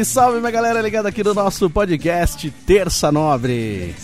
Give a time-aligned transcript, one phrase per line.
[0.00, 3.94] Salve, salve, minha galera ligada aqui no nosso podcast Terça Nobre.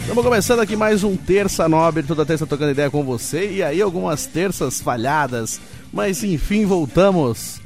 [0.00, 3.50] Estamos começando aqui mais um Terça Nobre, toda terça tocando ideia com você.
[3.52, 5.60] E aí, algumas terças falhadas,
[5.92, 7.60] mas enfim, voltamos.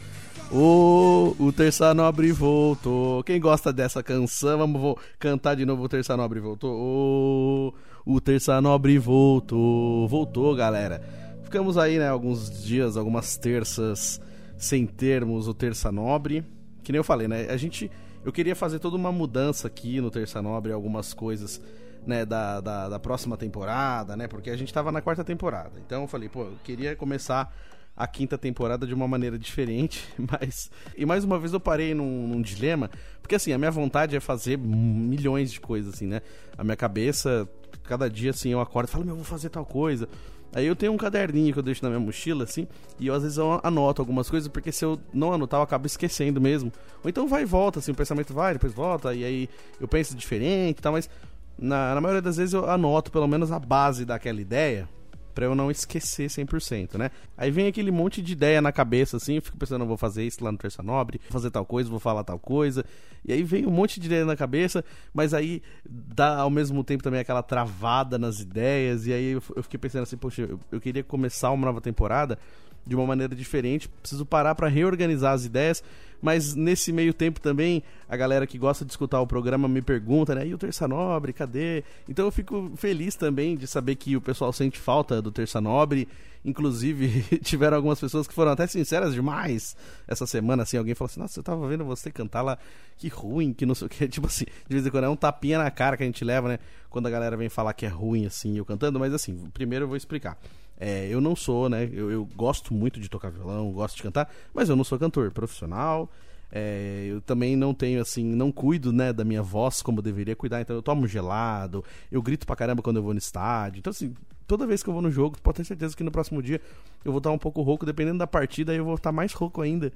[0.52, 3.22] O, o Terça Nobre voltou.
[3.24, 6.72] Quem gosta dessa canção, vamos vou cantar de novo o Terça Nobre voltou.
[6.72, 10.06] O, o Terça Nobre voltou.
[10.08, 11.00] Voltou, galera.
[11.42, 14.20] Ficamos aí, né, alguns dias, algumas terças
[14.56, 16.44] sem termos o Terça Nobre.
[16.82, 17.46] Que nem eu falei, né?
[17.50, 17.90] A gente.
[18.24, 21.60] Eu queria fazer toda uma mudança aqui no Terça Nobre, algumas coisas.
[22.06, 24.28] Né, da, da, da próxima temporada, né?
[24.28, 25.80] Porque a gente tava na quarta temporada.
[25.86, 27.50] Então eu falei, pô, eu queria começar
[27.96, 30.70] a quinta temporada de uma maneira diferente, mas.
[30.96, 32.90] E mais uma vez eu parei num, num, dilema,
[33.22, 36.20] porque assim, a minha vontade é fazer milhões de coisas, assim, né?
[36.58, 37.48] A minha cabeça,
[37.84, 40.08] cada dia assim, eu acordo e falo, meu, eu vou fazer tal coisa.
[40.54, 42.68] Aí eu tenho um caderninho que eu deixo na minha mochila, assim,
[43.00, 45.86] e eu, às vezes eu anoto algumas coisas, porque se eu não anotar, eu acabo
[45.86, 46.72] esquecendo mesmo.
[47.02, 49.48] Ou então vai e volta, assim, o pensamento vai, depois volta, e aí
[49.80, 51.10] eu penso diferente e tal, mas
[51.58, 54.88] na, na maioria das vezes eu anoto pelo menos a base daquela ideia
[55.34, 57.10] para eu não esquecer 100%, né?
[57.36, 60.24] Aí vem aquele monte de ideia na cabeça, assim, eu fico pensando, eu vou fazer
[60.24, 62.84] isso lá no Terça Nobre, vou fazer tal coisa, vou falar tal coisa,
[63.24, 67.02] e aí vem um monte de ideia na cabeça, mas aí dá ao mesmo tempo
[67.02, 71.02] também aquela travada nas ideias, e aí eu, fiquei pensando assim, poxa, eu, eu queria
[71.02, 72.38] começar uma nova temporada
[72.86, 75.82] de uma maneira diferente, preciso parar para reorganizar as ideias,
[76.20, 80.34] mas nesse meio tempo também a galera que gosta de escutar o programa me pergunta,
[80.34, 80.46] né?
[80.46, 81.84] E o Terça Nobre, cadê?
[82.08, 86.08] Então eu fico feliz também de saber que o pessoal sente falta do Terça Nobre.
[86.42, 89.74] Inclusive, tiveram algumas pessoas que foram até sinceras demais
[90.06, 92.58] essa semana, assim, alguém falou assim, nossa, eu tava vendo você cantar lá,
[92.98, 95.16] que ruim, que não sei o que, tipo assim, de vez em quando é um
[95.16, 96.58] tapinha na cara que a gente leva, né,
[96.90, 99.88] quando a galera vem falar que é ruim, assim, eu cantando, mas assim, primeiro eu
[99.88, 100.38] vou explicar.
[100.78, 101.88] É, eu não sou, né?
[101.92, 105.30] Eu, eu, gosto muito de tocar violão, gosto de cantar, mas eu não sou cantor
[105.30, 106.10] profissional.
[106.50, 110.60] É, eu também não tenho, assim, não cuido, né, da minha voz como deveria cuidar.
[110.60, 113.80] Então eu tomo gelado, eu grito pra caramba quando eu vou no estádio.
[113.80, 114.14] Então, assim,
[114.46, 116.60] toda vez que eu vou no jogo, pode ter certeza que no próximo dia
[117.04, 119.62] eu vou estar um pouco rouco, dependendo da partida, aí eu vou estar mais rouco
[119.62, 119.92] ainda.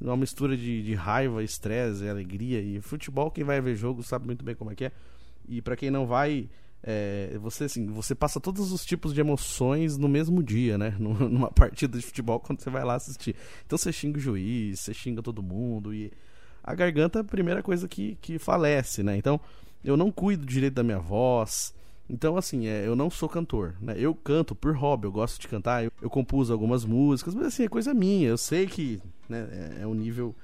[0.00, 2.60] Uma mistura de, de raiva, estresse, alegria.
[2.60, 4.92] E futebol, quem vai ver jogo sabe muito bem como é que é.
[5.48, 6.48] E para quem não vai,
[6.82, 10.94] é, você assim, você passa todos os tipos de emoções no mesmo dia, né?
[10.98, 13.34] Numa partida de futebol quando você vai lá assistir.
[13.66, 16.12] Então você xinga o juiz, você xinga todo mundo e
[16.62, 19.16] a garganta é a primeira coisa que, que falece, né?
[19.16, 19.40] Então
[19.84, 21.74] eu não cuido direito da minha voz.
[22.10, 23.94] Então, assim, é, eu não sou cantor, né?
[23.98, 27.64] Eu canto por hobby, eu gosto de cantar, eu, eu compus algumas músicas, mas assim,
[27.64, 28.28] é coisa minha.
[28.28, 29.46] Eu sei que né,
[29.78, 30.34] é, é um nível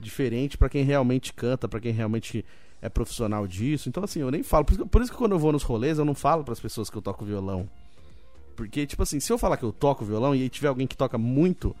[0.00, 2.42] diferente para quem realmente canta, para quem realmente
[2.82, 3.88] é profissional disso.
[3.88, 4.64] Então, assim, eu nem falo.
[4.64, 6.60] Por isso, por isso que quando eu vou nos rolês, eu não falo para as
[6.60, 7.68] pessoas que eu toco violão.
[8.56, 10.96] Porque, tipo assim, se eu falar que eu toco violão e aí tiver alguém que
[10.96, 11.74] toca muito,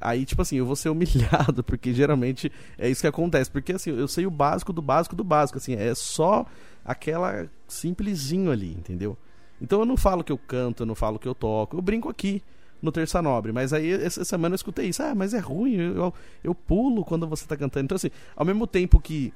[0.00, 3.50] aí, tipo assim, eu vou ser humilhado, porque geralmente é isso que acontece.
[3.50, 6.46] Porque, assim, eu sei o básico do básico do básico, assim, é só
[6.84, 9.16] aquela simplesinho ali, entendeu?
[9.60, 12.08] Então eu não falo que eu canto, eu não falo que eu toco, eu brinco
[12.08, 12.42] aqui
[12.80, 13.52] no Terça Nobre.
[13.52, 17.26] Mas aí, essa semana eu escutei isso, ah, mas é ruim, eu, eu, pulo quando
[17.26, 17.84] você tá cantando.
[17.84, 19.32] Então, assim, ao mesmo tempo que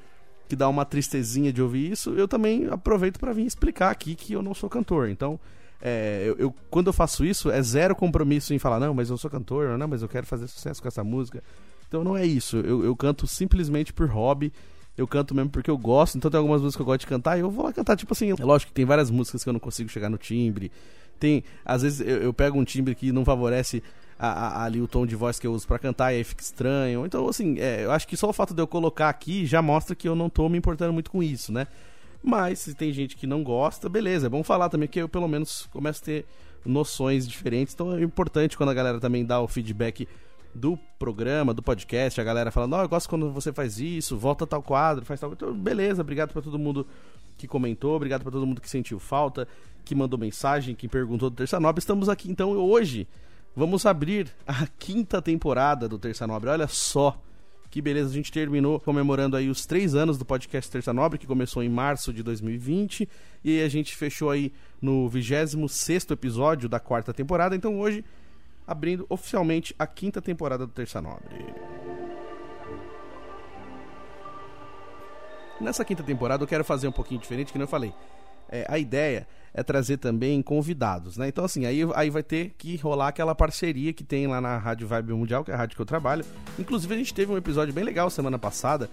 [0.53, 4.35] que dá uma tristezinha de ouvir isso, eu também aproveito para vir explicar aqui que
[4.35, 5.09] eu não sou cantor.
[5.09, 5.41] Então,
[5.81, 9.17] é, eu, eu, quando eu faço isso, é zero compromisso em falar, não, mas eu
[9.17, 11.43] sou cantor, não, mas eu quero fazer sucesso com essa música.
[11.89, 12.59] Então não é isso.
[12.59, 14.53] Eu, eu canto simplesmente por hobby.
[14.95, 16.19] Eu canto mesmo porque eu gosto.
[16.19, 18.13] Então tem algumas músicas que eu gosto de cantar e eu vou lá cantar, tipo
[18.13, 18.31] assim.
[18.31, 20.71] É lógico que tem várias músicas que eu não consigo chegar no timbre.
[21.23, 23.81] Tem, às vezes eu, eu pego um timbre que não favorece
[24.19, 26.43] a, a, ali o tom de voz que eu uso para cantar e aí fica
[26.43, 27.07] estranho.
[27.07, 29.95] Então, assim, é, eu acho que só o fato de eu colocar aqui já mostra
[29.95, 31.69] que eu não tô me importando muito com isso, né?
[32.25, 35.29] Mas se tem gente que não gosta, beleza, é bom falar também que eu pelo
[35.29, 36.27] menos começo a ter
[36.67, 37.73] noções diferentes.
[37.73, 40.09] Então é importante quando a galera também dá o feedback
[40.55, 44.47] do programa, do podcast, a galera fala, não, eu gosto quando você faz isso, volta
[44.47, 45.33] tal quadro, faz tal.
[45.33, 46.87] Então, beleza, obrigado para todo mundo
[47.39, 49.49] que comentou, obrigado para todo mundo que sentiu falta,
[49.85, 51.81] que mandou mensagem, que perguntou do Terça Nobre.
[51.81, 53.09] Estamos aqui então hoje.
[53.55, 56.51] Vamos abrir a quinta temporada do Terça Nobre.
[56.51, 57.19] Olha só
[57.73, 61.27] que beleza, a gente terminou comemorando aí os três anos do podcast Terça Nobre, que
[61.27, 63.09] começou em março de 2020,
[63.43, 67.57] e a gente fechou aí no 26 episódio da quarta temporada.
[67.57, 68.05] Então hoje,
[68.67, 71.55] abrindo oficialmente a quinta temporada do Terça Nobre.
[75.61, 77.95] Nessa quinta temporada eu quero fazer um pouquinho diferente, que não eu falei.
[78.49, 81.29] É, a ideia é trazer também convidados, né?
[81.29, 84.87] Então, assim, aí, aí vai ter que rolar aquela parceria que tem lá na Rádio
[84.89, 86.25] Vibe Mundial, que é a rádio que eu trabalho.
[86.59, 88.91] Inclusive, a gente teve um episódio bem legal semana passada,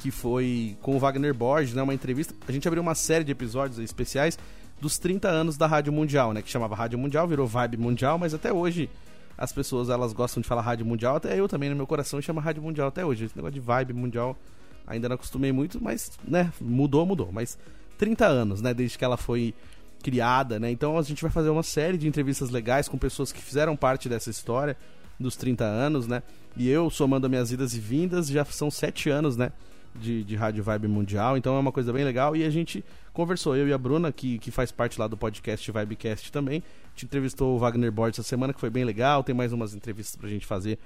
[0.00, 1.82] que foi com o Wagner Borges, né?
[1.82, 2.34] Uma entrevista.
[2.46, 4.38] A gente abriu uma série de episódios especiais
[4.84, 6.42] dos 30 anos da Rádio Mundial, né?
[6.42, 8.90] Que chamava Rádio Mundial, virou Vibe Mundial, mas até hoje
[9.36, 12.38] as pessoas elas gostam de falar Rádio Mundial, até eu também no meu coração chama
[12.38, 13.24] Rádio Mundial até hoje.
[13.24, 14.36] Esse negócio de Vibe Mundial
[14.86, 17.30] ainda não acostumei muito, mas, né, mudou, mudou.
[17.32, 17.58] Mas
[17.96, 19.54] 30 anos, né, desde que ela foi
[20.02, 20.70] criada, né?
[20.70, 24.06] Então a gente vai fazer uma série de entrevistas legais com pessoas que fizeram parte
[24.06, 24.76] dessa história
[25.18, 26.22] dos 30 anos, né?
[26.58, 29.50] E eu, somando minhas idas e vindas, já são 7 anos, né?
[29.94, 32.36] De, de Rádio Vibe Mundial, então é uma coisa bem legal.
[32.36, 32.84] E a gente
[33.14, 36.62] conversou, eu e a Bruna, que, que faz parte lá do podcast Vibecast também.
[36.84, 39.24] A gente entrevistou o Wagner Borges essa semana, que foi bem legal.
[39.24, 40.78] Tem mais umas entrevistas pra gente fazer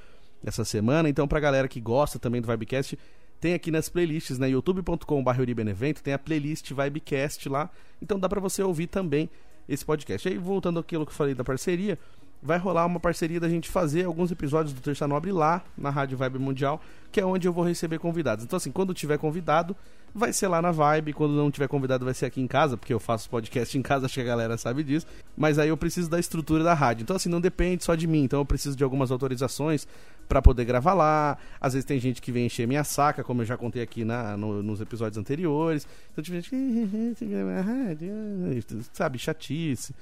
[0.45, 1.09] essa semana.
[1.09, 2.97] Então, pra galera que gosta também do Vibecast,
[3.41, 4.51] tem aqui nas playlists, né?
[4.51, 7.71] youtube.com.br Benevento, tem a playlist Vibecast lá,
[8.03, 9.31] então dá para você ouvir também
[9.69, 10.29] esse podcast.
[10.29, 11.99] aí, voltando àquilo que eu falei da parceria,
[12.43, 16.17] vai rolar uma parceria da gente fazer alguns episódios do Terça Nobre lá na Rádio
[16.17, 16.81] Vibe Mundial,
[17.11, 18.45] que é onde eu vou receber convidados.
[18.45, 19.75] Então, assim, quando tiver convidado,
[20.15, 21.13] vai ser lá na Vibe.
[21.13, 24.05] Quando não tiver convidado, vai ser aqui em casa, porque eu faço podcast em casa,
[24.07, 25.07] acho que a galera sabe disso.
[25.37, 27.03] Mas aí eu preciso da estrutura da rádio.
[27.03, 28.25] Então, assim, não depende só de mim.
[28.25, 29.87] Então, eu preciso de algumas autorizações
[30.29, 31.37] para poder gravar lá.
[31.61, 34.37] Às vezes tem gente que vem encher minha saca, como eu já contei aqui na,
[34.37, 35.89] no, nos episódios anteriores.
[36.13, 36.51] Então, tipo, gente
[38.93, 39.95] sabe, chatice.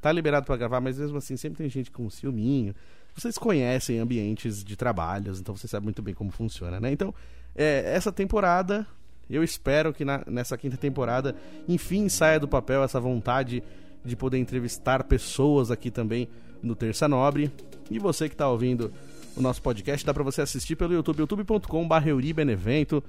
[0.00, 2.74] Tá liberado para gravar, mas mesmo assim sempre tem gente com ciúminho.
[3.14, 6.92] Vocês conhecem ambientes de trabalhos, então vocês sabem muito bem como funciona, né?
[6.92, 7.14] Então,
[7.54, 8.86] é, essa temporada,
[9.28, 11.34] eu espero que na, nessa quinta temporada,
[11.68, 13.62] enfim, saia do papel essa vontade
[14.04, 16.28] de poder entrevistar pessoas aqui também
[16.62, 17.52] no Terça Nobre.
[17.90, 18.92] E você que está ouvindo
[19.36, 23.02] o nosso podcast, dá para você assistir pelo YouTube, youtube.com.br Benevento.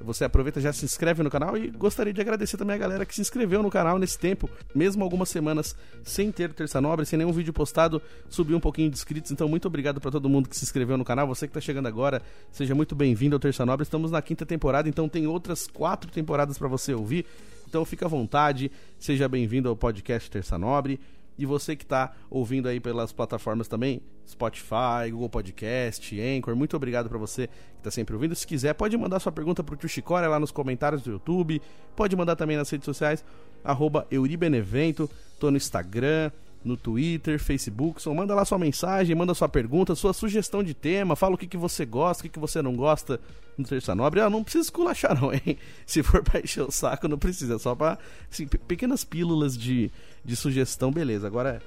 [0.00, 3.14] Você aproveita, já se inscreve no canal e gostaria de agradecer também a galera que
[3.14, 5.74] se inscreveu no canal nesse tempo, mesmo algumas semanas
[6.04, 9.30] sem ter Terça Nobre, sem nenhum vídeo postado, subiu um pouquinho de inscritos.
[9.30, 11.26] Então, muito obrigado para todo mundo que se inscreveu no canal.
[11.26, 13.82] Você que está chegando agora, seja muito bem-vindo ao Terça Nobre.
[13.82, 17.26] Estamos na quinta temporada, então tem outras quatro temporadas para você ouvir.
[17.68, 20.98] Então, fica à vontade, seja bem-vindo ao podcast Terça Nobre.
[21.38, 27.08] E você que está ouvindo aí pelas plataformas também, Spotify, Google Podcast, Anchor, muito obrigado
[27.08, 28.34] para você que está sempre ouvindo.
[28.34, 31.62] Se quiser, pode mandar sua pergunta pro Tio Chicória lá nos comentários do YouTube.
[31.94, 33.24] Pode mandar também nas redes sociais,
[33.62, 35.08] arroba Euribenevento.
[35.38, 36.32] Tô no Instagram,
[36.64, 38.02] no Twitter, Facebook.
[38.02, 41.46] Só manda lá sua mensagem, manda sua pergunta, sua sugestão de tema, fala o que,
[41.46, 43.20] que você gosta, o que, que você não gosta
[43.56, 44.20] no Terça Nobre.
[44.20, 45.58] Ah, não precisa esculachar não, hein?
[45.86, 47.56] Se for pra encher o saco, não precisa.
[47.56, 47.98] É só pra,
[48.30, 49.90] assim, pequenas pílulas de,
[50.24, 51.26] de sugestão, beleza.
[51.26, 51.62] Agora,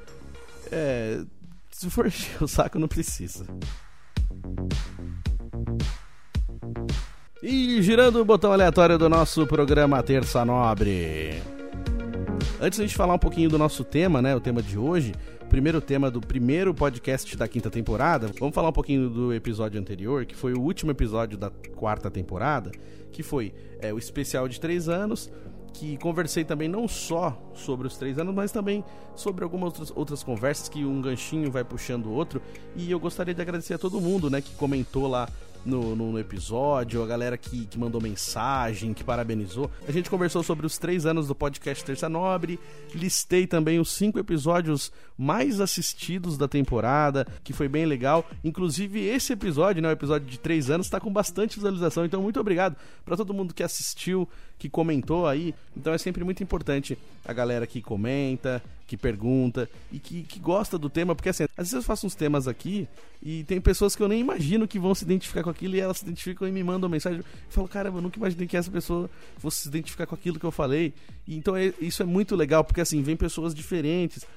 [0.71, 1.21] é...
[1.71, 3.45] Se for encher o saco, não precisa.
[7.41, 11.41] E girando o botão aleatório do nosso programa Terça Nobre.
[12.63, 14.35] Antes da gente falar um pouquinho do nosso tema, né?
[14.35, 15.15] O tema de hoje,
[15.49, 20.27] primeiro tema do primeiro podcast da quinta temporada, vamos falar um pouquinho do episódio anterior,
[20.27, 22.69] que foi o último episódio da quarta temporada,
[23.11, 25.31] que foi é, o especial de três anos,
[25.73, 30.21] que conversei também não só sobre os três anos, mas também sobre algumas outras, outras
[30.21, 32.39] conversas que um ganchinho vai puxando o outro.
[32.75, 35.27] E eu gostaria de agradecer a todo mundo, né, que comentou lá
[35.65, 39.69] no, no, no, episódio, a galera que, que mandou mensagem, que parabenizou.
[39.87, 42.59] A gente conversou sobre os três anos do podcast Terça Nobre,
[42.93, 48.25] listei também os cinco episódios mais assistidos da temporada, que foi bem legal.
[48.43, 52.39] Inclusive, esse episódio, né, o episódio de três anos, está com bastante visualização, então muito
[52.39, 52.75] obrigado
[53.05, 54.27] para todo mundo que assistiu,
[54.61, 55.55] que comentou aí.
[55.75, 60.77] Então é sempre muito importante a galera que comenta, que pergunta e que, que gosta
[60.77, 62.87] do tema, porque assim, às vezes eu faço uns temas aqui
[63.23, 65.97] e tem pessoas que eu nem imagino que vão se identificar com aquilo e elas
[65.97, 67.21] se identificam e me mandam mensagem.
[67.21, 70.45] Eu falo, caramba, eu nunca imaginei que essa pessoa fosse se identificar com aquilo que
[70.45, 70.93] eu falei.
[71.27, 74.27] E, então é, isso é muito legal, porque assim, vem pessoas diferentes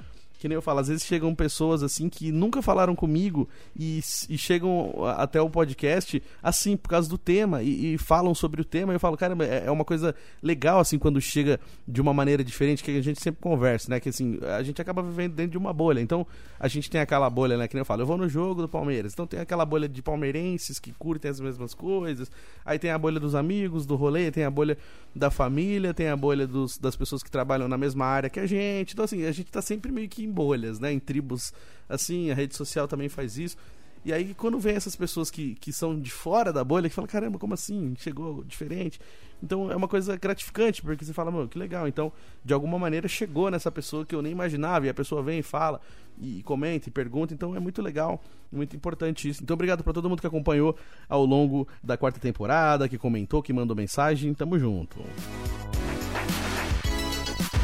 [0.45, 4.37] que nem eu falo, às vezes chegam pessoas assim que nunca falaram comigo e, e
[4.37, 8.93] chegam até o podcast assim, por causa do tema, e, e falam sobre o tema,
[8.93, 11.59] e eu falo, cara, é, é uma coisa legal assim quando chega
[11.89, 13.99] de uma maneira diferente, que a gente sempre conversa, né?
[13.99, 15.99] Que assim, a gente acaba vivendo dentro de uma bolha.
[15.99, 16.27] Então,
[16.61, 17.67] a gente tem aquela bolha, né?
[17.67, 19.15] Que nem eu falo, eu vou no jogo do Palmeiras.
[19.15, 22.31] Então tem aquela bolha de palmeirenses que curtem as mesmas coisas.
[22.67, 24.77] Aí tem a bolha dos amigos, do rolê, tem a bolha
[25.15, 28.47] da família, tem a bolha dos, das pessoas que trabalham na mesma área que a
[28.47, 28.93] gente.
[28.93, 30.93] Então, assim, a gente tá sempre meio que bolhas, né?
[30.93, 31.53] Em tribos
[31.89, 33.57] assim, a rede social também faz isso.
[34.05, 37.09] E aí, quando vem essas pessoas que, que são de fora da bolha, que falam,
[37.09, 37.95] caramba, como assim?
[37.99, 39.01] Chegou diferente.
[39.43, 41.89] Então é uma coisa gratificante, porque você fala, mano, que legal.
[41.89, 42.13] Então,
[42.45, 45.43] de alguma maneira, chegou nessa pessoa que eu nem imaginava, e a pessoa vem e
[45.43, 45.81] fala,
[46.19, 47.33] e comenta, e pergunta.
[47.33, 48.23] Então é muito legal,
[48.53, 49.43] muito importante isso.
[49.43, 50.77] Então, obrigado para todo mundo que acompanhou
[51.09, 54.35] ao longo da quarta temporada, que comentou, que mandou mensagem.
[54.35, 54.99] Tamo junto.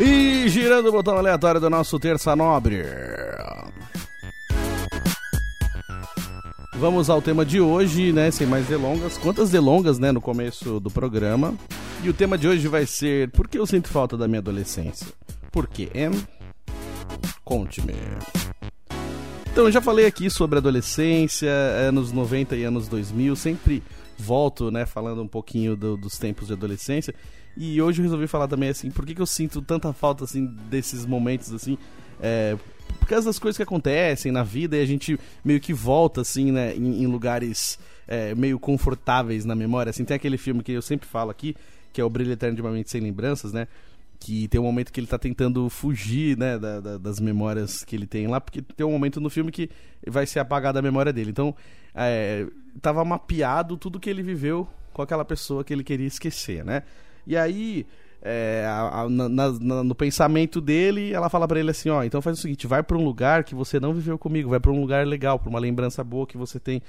[0.03, 2.83] E girando o botão aleatório do nosso Terça Nobre.
[6.75, 8.31] Vamos ao tema de hoje, né?
[8.31, 9.19] Sem mais delongas.
[9.19, 10.11] Quantas delongas, né?
[10.11, 11.55] No começo do programa.
[12.03, 15.07] E o tema de hoje vai ser: Por que eu sinto falta da minha adolescência?
[15.53, 16.13] Por quê, hein?
[17.45, 17.93] Conte-me.
[19.53, 21.51] Então, eu já falei aqui sobre adolescência,
[21.87, 23.37] anos 90 e anos 2000.
[23.37, 23.83] Sempre
[24.17, 24.87] volto, né?
[24.87, 27.15] Falando um pouquinho do, dos tempos de adolescência.
[27.57, 30.47] E hoje eu resolvi falar também assim, por que, que eu sinto tanta falta assim
[30.71, 31.77] desses momentos assim,
[32.21, 32.57] é,
[32.99, 36.53] por causa das coisas que acontecem na vida e a gente meio que volta assim,
[36.53, 39.91] né, em, em lugares é, meio confortáveis na memória.
[39.91, 41.55] Assim, tem aquele filme que eu sempre falo aqui,
[41.93, 43.69] que é o Brilho Eterno de uma Mente Sem Lembranças, né?
[44.19, 47.97] Que tem um momento que ele tá tentando fugir, né, da, da, das memórias que
[47.97, 49.71] ele tem lá, porque tem um momento no filme que
[50.07, 51.31] vai ser apagada a memória dele.
[51.31, 51.55] Então,
[51.95, 52.47] é,
[52.83, 56.83] tava mapeado tudo que ele viveu com aquela pessoa que ele queria esquecer, né?
[57.27, 57.87] E aí,
[58.23, 62.21] é, a, a, na, na, no pensamento dele, ela fala para ele assim: ó, então
[62.21, 64.81] faz o seguinte, vai para um lugar que você não viveu comigo, vai para um
[64.81, 66.83] lugar legal, para uma lembrança boa que você tem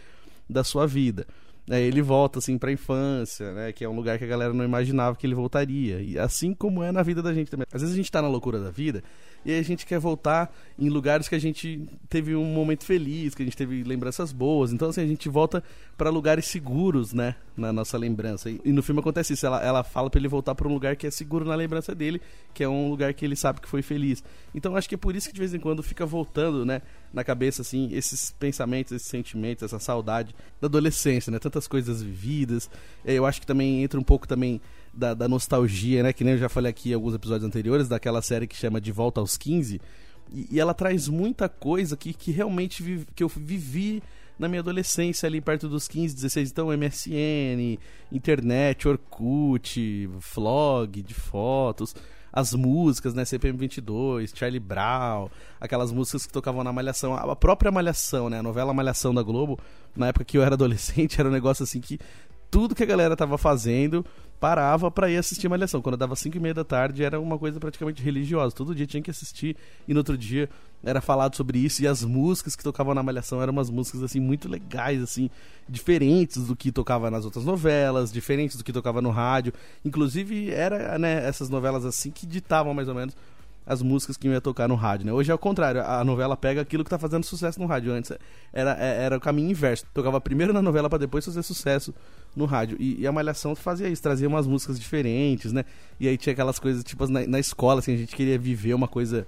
[0.49, 1.25] da sua vida.
[1.69, 4.53] Aí ele volta assim para a infância, né, que é um lugar que a galera
[4.53, 6.01] não imaginava que ele voltaria.
[6.01, 7.65] E assim como é na vida da gente também.
[7.71, 9.03] Às vezes a gente tá na loucura da vida
[9.45, 13.41] e a gente quer voltar em lugares que a gente teve um momento feliz, que
[13.41, 14.71] a gente teve lembranças boas.
[14.71, 15.63] Então, assim, a gente volta
[15.97, 18.49] para lugares seguros, né, na nossa lembrança.
[18.49, 20.95] E, e, no filme acontece isso, ela, ela fala para ele voltar para um lugar
[20.95, 22.21] que é seguro na lembrança dele,
[22.53, 24.23] que é um lugar que ele sabe que foi feliz.
[24.53, 26.81] Então, acho que é por isso que de vez em quando fica voltando, né,
[27.13, 32.69] na cabeça, assim, esses pensamentos, esses sentimentos, essa saudade da adolescência, né, tantas coisas vividas.
[33.03, 34.61] Eu acho que também entra um pouco também
[34.93, 36.13] da, da, nostalgia, né?
[36.13, 38.91] Que nem eu já falei aqui em alguns episódios anteriores, daquela série que chama De
[38.91, 39.81] Volta aos 15.
[40.31, 44.01] E, e ela traz muita coisa que, que realmente vi, que eu vivi
[44.39, 46.51] na minha adolescência, ali perto dos 15, 16.
[46.51, 47.77] Então, MSN,
[48.11, 51.93] internet, Orkut, vlog de fotos
[52.31, 53.25] as músicas, né?
[53.25, 58.39] CPM 22, Charlie Brown, aquelas músicas que tocavam na Malhação, a própria Malhação, né?
[58.39, 59.59] A novela Malhação da Globo,
[59.95, 61.99] na época que eu era adolescente, era um negócio assim que
[62.49, 64.05] tudo que a galera tava fazendo
[64.41, 65.83] parava para ir assistir Malhação.
[65.83, 68.55] Quando dava 5 e meia da tarde era uma coisa praticamente religiosa.
[68.55, 69.55] Todo dia tinha que assistir
[69.87, 70.49] e no outro dia
[70.83, 74.19] era falado sobre isso e as músicas que tocavam na Malhação eram umas músicas assim
[74.19, 75.29] muito legais, assim,
[75.69, 79.53] diferentes do que tocava nas outras novelas, diferentes do que tocava no rádio.
[79.85, 83.15] Inclusive era, né, essas novelas assim que ditavam mais ou menos
[83.63, 85.13] as músicas que ia tocar no rádio, né?
[85.13, 87.93] Hoje é o contrário, a novela pega aquilo que tá fazendo sucesso no rádio.
[87.93, 88.11] Antes
[88.51, 89.85] era, era o caminho inverso.
[89.93, 91.93] Tocava primeiro na novela para depois fazer sucesso
[92.35, 92.77] no rádio.
[92.79, 95.65] E, e, a Malhação fazia isso, trazia umas músicas diferentes, né?
[95.99, 98.87] E aí tinha aquelas coisas, tipo, na, na escola, assim, a gente queria viver uma
[98.87, 99.27] coisa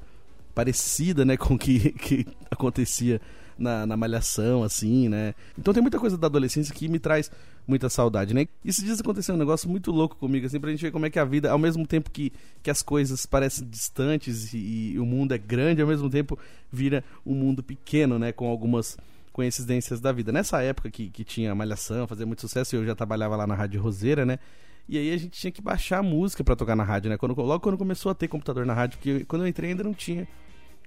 [0.55, 3.19] parecida, né, com o que, que acontecia
[3.57, 5.33] na, na malhação, assim, né?
[5.57, 7.29] Então tem muita coisa da adolescência que me traz
[7.67, 8.47] muita saudade, né?
[8.63, 11.09] E esses dias aconteceu um negócio muito louco comigo, assim, pra gente ver como é
[11.09, 12.31] que a vida, ao mesmo tempo que,
[12.61, 16.37] que as coisas parecem distantes e, e o mundo é grande, ao mesmo tempo
[16.71, 18.31] vira um mundo pequeno, né?
[18.31, 18.97] Com algumas
[19.33, 20.31] coincidências da vida.
[20.31, 23.81] Nessa época que, que tinha Malhação, fazia muito sucesso, eu já trabalhava lá na Rádio
[23.81, 24.39] Roseira, né?
[24.87, 27.17] E aí a gente tinha que baixar a música para tocar na rádio, né?
[27.17, 29.93] Quando, logo quando começou a ter computador na rádio, porque quando eu entrei ainda não
[29.93, 30.27] tinha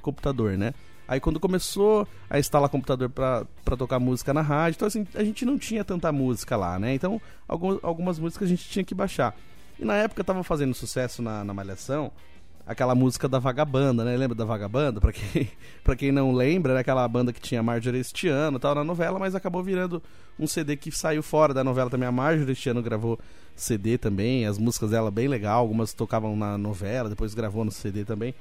[0.01, 0.73] computador, né?
[1.09, 5.45] Aí quando começou a instalar computador para tocar música na rádio, então assim, a gente
[5.45, 6.95] não tinha tanta música lá, né?
[6.95, 9.35] Então algumas, algumas músicas a gente tinha que baixar.
[9.79, 12.13] E na época tava fazendo sucesso na, na Malhação,
[12.67, 14.17] aquela música da Vagabanda, né?
[14.17, 15.01] Lembra da Vagabanda?
[15.01, 15.49] Pra quem,
[15.85, 19.19] pra quem não lembra, era aquela banda que tinha Marjorie este ano tal na novela,
[19.19, 20.03] mas acabou virando
[20.39, 22.09] um CD que saiu fora da novela também.
[22.09, 23.19] A Marjorie este ano gravou
[23.55, 28.05] CD também, as músicas dela bem legal, algumas tocavam na novela, depois gravou no CD
[28.05, 28.35] também.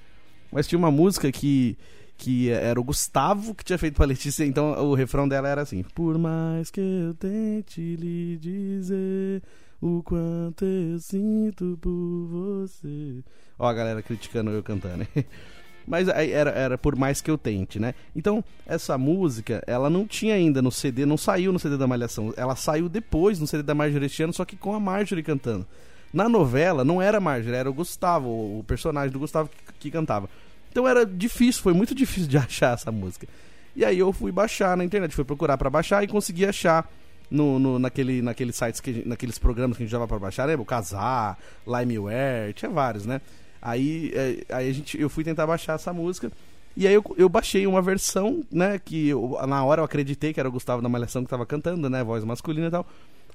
[0.51, 1.77] Mas tinha uma música que
[2.17, 5.84] que era o Gustavo que tinha feito pra Letícia, então o refrão dela era assim:
[5.94, 9.44] Por mais que eu tente lhe dizer
[9.86, 13.24] o quanto eu sinto por você.
[13.60, 15.06] Ó, a galera criticando eu cantando?
[15.88, 17.94] Mas era, era por mais que eu tente, né?
[18.15, 22.34] Então, essa música, ela não tinha ainda no CD, não saiu no CD da Malhação.
[22.36, 25.68] Ela saiu depois no CD da Marjorie este ano, só que com a Marjorie cantando.
[26.12, 29.92] Na novela, não era a Marjorie, era o Gustavo, o personagem do Gustavo que, que
[29.92, 30.27] cantava.
[30.72, 33.27] Então era difícil, foi muito difícil de achar essa música.
[33.75, 36.89] E aí eu fui baixar na internet, fui procurar para baixar e consegui achar
[37.36, 40.62] no, no, naquele, naqueles sites, que, naqueles programas que a gente usava para baixar, lembra?
[40.62, 41.38] O Casar,
[41.68, 43.22] Limeware, tinha vários, né?
[43.62, 46.32] Aí, é, aí a gente, eu fui tentar baixar essa música.
[46.77, 48.80] E aí eu, eu baixei uma versão, né?
[48.80, 51.89] Que eu, na hora eu acreditei que era o Gustavo da Malhação que tava cantando,
[51.89, 52.04] né?
[52.04, 52.86] Voz masculina e tal.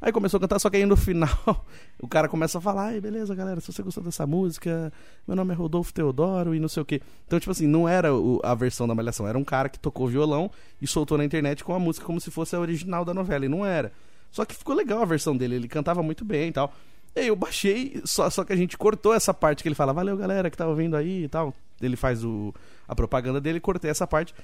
[0.00, 1.28] Aí começou a cantar, só que aí no final
[2.00, 4.90] o cara começa a falar, ai, beleza, galera, se você gostou dessa música,
[5.28, 7.02] meu nome é Rodolfo Teodoro e não sei o quê.
[7.26, 10.08] Então, tipo assim, não era o, a versão da Malhação, era um cara que tocou
[10.08, 13.44] violão e soltou na internet com a música como se fosse a original da novela,
[13.44, 13.92] e não era.
[14.30, 16.72] Só que ficou legal a versão dele, ele cantava muito bem e tal.
[17.14, 19.92] E aí eu baixei, só, só que a gente cortou essa parte que ele fala,
[19.92, 21.52] valeu galera que tá ouvindo aí e tal.
[21.78, 22.54] Ele faz o,
[22.88, 24.34] a propaganda dele, cortei essa parte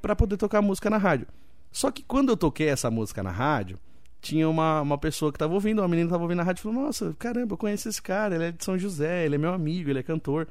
[0.00, 1.26] para poder tocar a música na rádio.
[1.72, 3.78] Só que quando eu toquei essa música na rádio,
[4.24, 6.62] tinha uma, uma pessoa que tava ouvindo, uma menina que tava ouvindo na rádio e
[6.62, 9.52] falou: Nossa, caramba, eu conheço esse cara, ele é de São José, ele é meu
[9.52, 10.48] amigo, ele é cantor.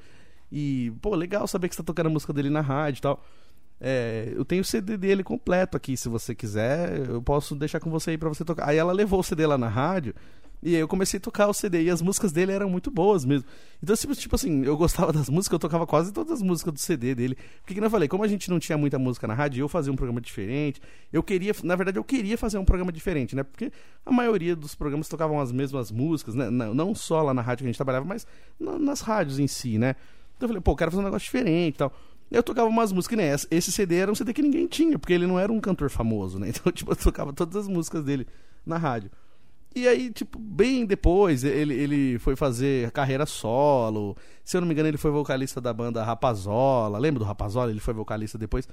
[0.52, 3.26] E, pô, legal saber que você tá tocando a música dele na rádio e tal.
[3.82, 7.90] É, eu tenho o CD dele completo aqui, se você quiser, eu posso deixar com
[7.90, 8.70] você aí pra você tocar.
[8.70, 10.14] Aí ela levou o CD lá na rádio
[10.64, 13.26] e aí eu comecei a tocar o CD e as músicas dele eram muito boas
[13.26, 13.46] mesmo.
[13.82, 16.80] Então, tipo, tipo assim, eu gostava das músicas, eu tocava quase todas as músicas do
[16.80, 17.38] CD dele.
[17.62, 19.92] Porque, como eu falei, como a gente não tinha muita música na rádio, eu fazia
[19.92, 20.82] um programa diferente.
[21.12, 23.44] Eu queria, na verdade, eu queria fazer um programa diferente, né?
[23.44, 23.74] Porque
[24.06, 26.50] a maioria dos programas tocavam as mesmas músicas, né?
[26.50, 28.26] Não, só lá na rádio que a gente trabalhava, mas
[28.58, 29.98] nas rádios em si, né?
[30.38, 31.94] Então eu falei, pô, eu quero fazer um negócio diferente e tal.
[32.32, 33.36] Eu tocava umas músicas, né?
[33.52, 36.40] Esse CD era um CD que ninguém tinha, porque ele não era um cantor famoso,
[36.40, 36.50] né?
[36.56, 38.26] Então, tipo, eu tocava todas as músicas dele
[38.66, 39.12] na rádio.
[39.76, 44.16] E aí, tipo, bem depois, ele, ele foi fazer carreira solo.
[44.44, 47.00] Se eu não me engano, ele foi vocalista da banda Rapazola.
[47.00, 47.72] Lembra do Rapazola?
[47.72, 48.68] Ele foi vocalista depois.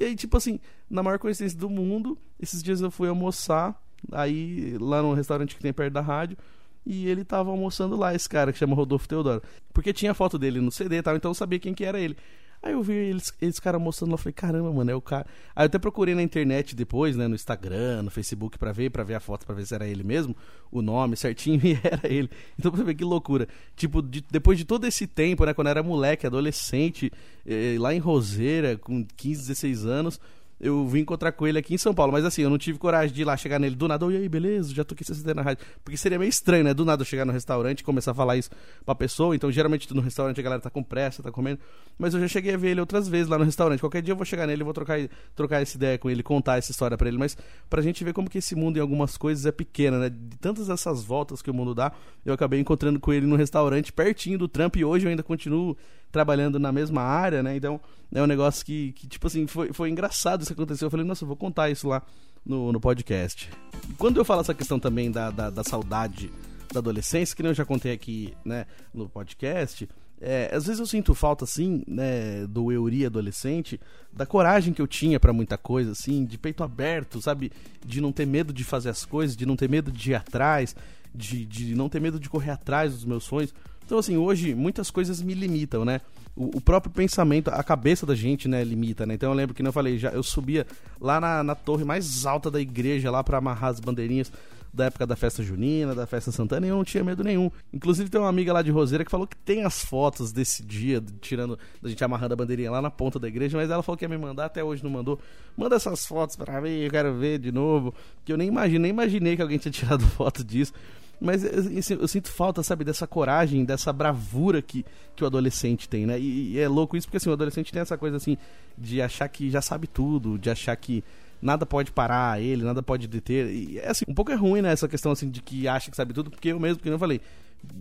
[0.00, 0.58] E aí, tipo assim,
[0.88, 3.80] na maior coincidência do mundo, esses dias eu fui almoçar,
[4.12, 6.36] aí lá no restaurante que tem perto da rádio,
[6.84, 9.42] e ele tava almoçando lá, esse cara que chama Rodolfo Teodoro.
[9.74, 12.16] Porque tinha foto dele no CD e tal, então eu sabia quem que era ele.
[12.66, 15.24] Aí eu vi eles, eles caras mostrando lá, falei, caramba, mano, é o cara.
[15.54, 19.04] Aí eu até procurei na internet depois, né, no Instagram, no Facebook, pra ver, pra
[19.04, 20.36] ver a foto, pra ver se era ele mesmo,
[20.68, 22.28] o nome certinho, e era ele.
[22.58, 23.46] Então pra ver que loucura.
[23.76, 27.12] Tipo, de, depois de todo esse tempo, né, quando eu era moleque, adolescente,
[27.46, 30.20] eh, lá em Roseira, com 15, 16 anos,
[30.60, 32.12] eu vim encontrar com ele aqui em São Paulo.
[32.12, 34.06] Mas assim, eu não tive coragem de ir lá chegar nele do nada.
[34.06, 34.74] E aí, beleza?
[34.74, 35.64] Já toquei essa na rádio.
[35.84, 36.72] Porque seria meio estranho, né?
[36.72, 38.50] Do nada eu chegar no restaurante e começar a falar isso
[38.84, 39.36] pra pessoa.
[39.36, 41.60] Então, geralmente no restaurante a galera tá com pressa, tá comendo.
[41.98, 43.80] Mas eu já cheguei a ver ele outras vezes lá no restaurante.
[43.80, 44.98] Qualquer dia eu vou chegar nele, vou trocar,
[45.34, 47.18] trocar essa ideia com ele, contar essa história para ele.
[47.18, 47.36] Mas
[47.68, 50.08] pra gente ver como que esse mundo em algumas coisas é pequeno, né?
[50.08, 51.92] De tantas essas voltas que o mundo dá,
[52.24, 54.78] eu acabei encontrando com ele no restaurante pertinho do trampo.
[54.78, 55.76] E hoje eu ainda continuo
[56.10, 57.56] trabalhando na mesma área, né?
[57.56, 57.80] Então
[58.12, 60.86] é um negócio que, que tipo assim, foi, foi engraçado isso que aconteceu.
[60.86, 62.02] Eu falei, nossa, eu vou contar isso lá
[62.44, 63.50] no, no podcast.
[63.98, 66.30] Quando eu falo essa questão também da, da, da saudade
[66.72, 69.88] da adolescência, que eu já contei aqui, né, no podcast,
[70.20, 73.78] é, às vezes eu sinto falta, assim, né, do Euri adolescente,
[74.12, 77.52] da coragem que eu tinha para muita coisa, assim, de peito aberto, sabe?
[77.84, 80.74] De não ter medo de fazer as coisas, de não ter medo de ir atrás,
[81.14, 83.54] de, de não ter medo de correr atrás dos meus sonhos.
[83.86, 86.00] Então, assim, hoje muitas coisas me limitam, né?
[86.34, 89.14] O, o, próprio pensamento, a cabeça da gente, né, limita, né?
[89.14, 90.66] Então eu lembro que, não falei, já, eu subia
[91.00, 94.30] lá na, na torre mais alta da igreja, lá para amarrar as bandeirinhas
[94.76, 97.50] da época da festa junina, da festa santana, e eu não tinha medo nenhum.
[97.72, 101.02] Inclusive tem uma amiga lá de Roseira que falou que tem as fotos desse dia,
[101.20, 104.04] tirando, da gente amarrando a bandeirinha lá na ponta da igreja, mas ela falou que
[104.04, 105.18] ia me mandar, até hoje não mandou.
[105.56, 107.94] Manda essas fotos para mim, eu quero ver de novo.
[108.24, 110.74] Que eu nem imaginei, nem imaginei que alguém tinha tirado foto disso.
[111.20, 116.06] Mas eu, eu, sinto falta, sabe, dessa coragem, dessa bravura que, que o adolescente tem,
[116.06, 116.20] né?
[116.20, 118.36] E, e, é louco isso porque assim, o adolescente tem essa coisa assim
[118.76, 121.02] de achar que já sabe tudo, de achar que
[121.40, 123.46] nada pode parar ele, nada pode deter.
[123.46, 125.96] E é assim, um pouco é ruim, né, essa questão assim de que acha que
[125.96, 127.20] sabe tudo, porque eu mesmo, que eu falei,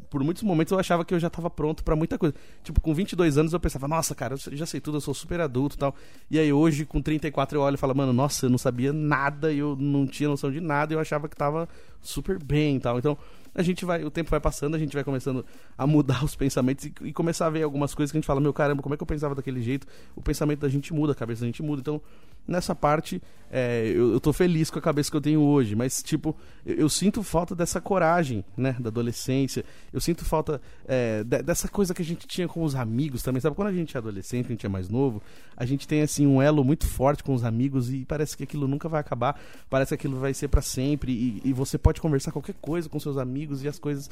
[0.10, 2.34] por muitos momentos eu achava que eu já estava pronto para muita coisa.
[2.64, 5.40] Tipo, com 22 anos eu pensava, nossa, cara, eu já sei tudo, eu sou super
[5.40, 5.96] adulto e tal.
[6.30, 9.52] E aí hoje, com 34, eu olho e falo, mano, nossa, eu não sabia nada,
[9.52, 11.68] eu não tinha noção de nada, eu achava que tava
[12.02, 12.98] super bem e tal.
[12.98, 13.18] Então,
[13.56, 15.46] a gente vai, o tempo vai passando, a gente vai começando
[15.78, 18.42] a mudar os pensamentos e, e, começar a ver algumas coisas que a gente fala,
[18.42, 19.88] meu caramba, como é que eu pensava daquele jeito?
[20.14, 21.80] O pensamento da gente muda, a cabeça da gente muda.
[21.80, 22.02] Então,
[22.46, 26.04] nessa parte, é, eu, eu tô feliz com a cabeça que eu tenho hoje, mas,
[26.04, 29.64] tipo, eu, eu sinto falta dessa coragem, né, da adolescência.
[29.94, 33.40] Eu sinto falta é, de, dessa coisa que a gente tinha com os amigos também,
[33.40, 33.56] sabe?
[33.56, 35.22] Quando a gente é adolescente, a gente é mais novo,
[35.56, 38.68] a gente tem, assim, um elo muito forte com os amigos e parece que aquilo
[38.68, 39.40] nunca vai acabar,
[39.70, 43.00] parece que aquilo vai ser para sempre e, e você pode conversar qualquer coisa com
[43.00, 44.10] seus amigos amigos e as coisas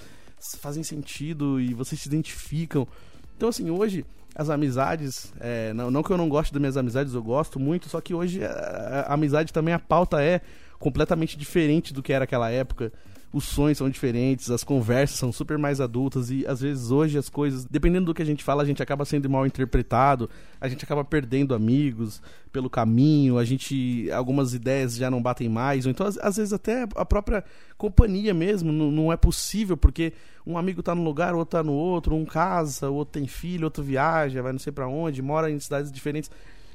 [0.59, 2.87] fazem sentido e vocês se identificam.
[3.35, 7.13] Então, assim, hoje as amizades, é, não, não que eu não goste das minhas amizades,
[7.13, 10.41] eu gosto muito, só que hoje a, a amizade também, a pauta é
[10.79, 12.91] completamente diferente do que era aquela época
[13.33, 17.29] os sonhos são diferentes, as conversas são super mais adultas e às vezes hoje as
[17.29, 20.29] coisas, dependendo do que a gente fala, a gente acaba sendo mal interpretado,
[20.61, 25.87] a gente acaba perdendo amigos pelo caminho, a gente algumas ideias já não batem mais,
[25.87, 27.43] ou então às, às vezes até a própria
[27.75, 30.13] companhia mesmo não, não, é possível porque
[30.45, 33.83] um amigo tá num lugar, outro tá no outro, um casa, outro tem filho, outro
[33.83, 36.29] viaja, vai não sei para onde, mora em cidades diferentes.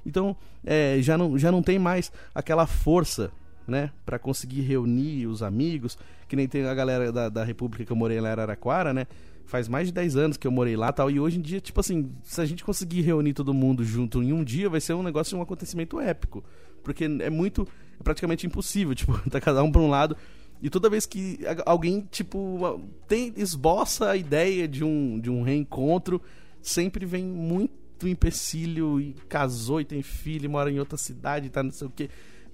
[0.05, 3.31] Então, é, já, não, já não tem mais aquela força
[3.69, 7.93] né, para conseguir reunir os amigos, que nem tem a galera da, da República que
[7.93, 9.07] eu morei lá em Araraquara, né?
[9.45, 11.11] Faz mais de 10 anos que eu morei lá tal.
[11.11, 14.33] E hoje em dia, tipo assim, se a gente conseguir reunir todo mundo junto em
[14.33, 16.43] um dia, vai ser um negócio, um acontecimento épico.
[16.83, 17.67] Porque é muito,
[17.99, 20.17] é praticamente impossível, tipo, tá cada um pra um lado.
[20.61, 26.21] E toda vez que alguém, tipo, tem, esboça a ideia de um, de um reencontro,
[26.61, 31.65] sempre vem muito empecilho e casou e tem filho e mora em outra cidade tá
[31.65, 32.09] não sei o quê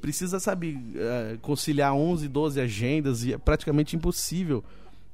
[0.05, 4.63] precisa, sabe, uh, conciliar 11, 12 agendas e é praticamente impossível.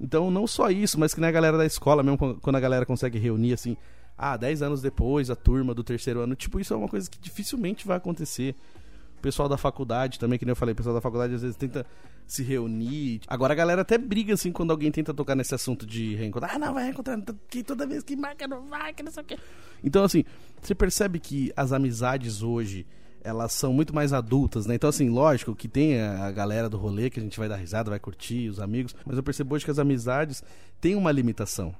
[0.01, 2.85] Então, não só isso, mas que nem a galera da escola, mesmo quando a galera
[2.85, 3.77] consegue reunir assim,
[4.19, 7.21] ah, 10 anos depois, a turma do terceiro ano, tipo, isso é uma coisa que
[7.21, 8.57] dificilmente vai acontecer.
[9.17, 11.57] O pessoal da faculdade também, que nem eu falei, o pessoal da faculdade às vezes
[11.57, 11.87] tenta
[12.27, 13.21] se reunir.
[13.29, 16.57] Agora a galera até briga, assim, quando alguém tenta tocar nesse assunto de reencontrar.
[16.57, 17.17] Ah, não, vai reencontrar,
[17.49, 19.39] que toda vez que marca não vai, que não sei o quê.
[19.85, 20.25] Então, assim,
[20.61, 22.85] você percebe que as amizades hoje,
[23.23, 24.75] elas são muito mais adultas, né?
[24.75, 27.91] Então, assim, lógico que tem a galera do rolê que a gente vai dar risada,
[27.91, 30.43] vai curtir, os amigos, mas eu percebo hoje que as amizades
[30.81, 31.75] têm uma limitação.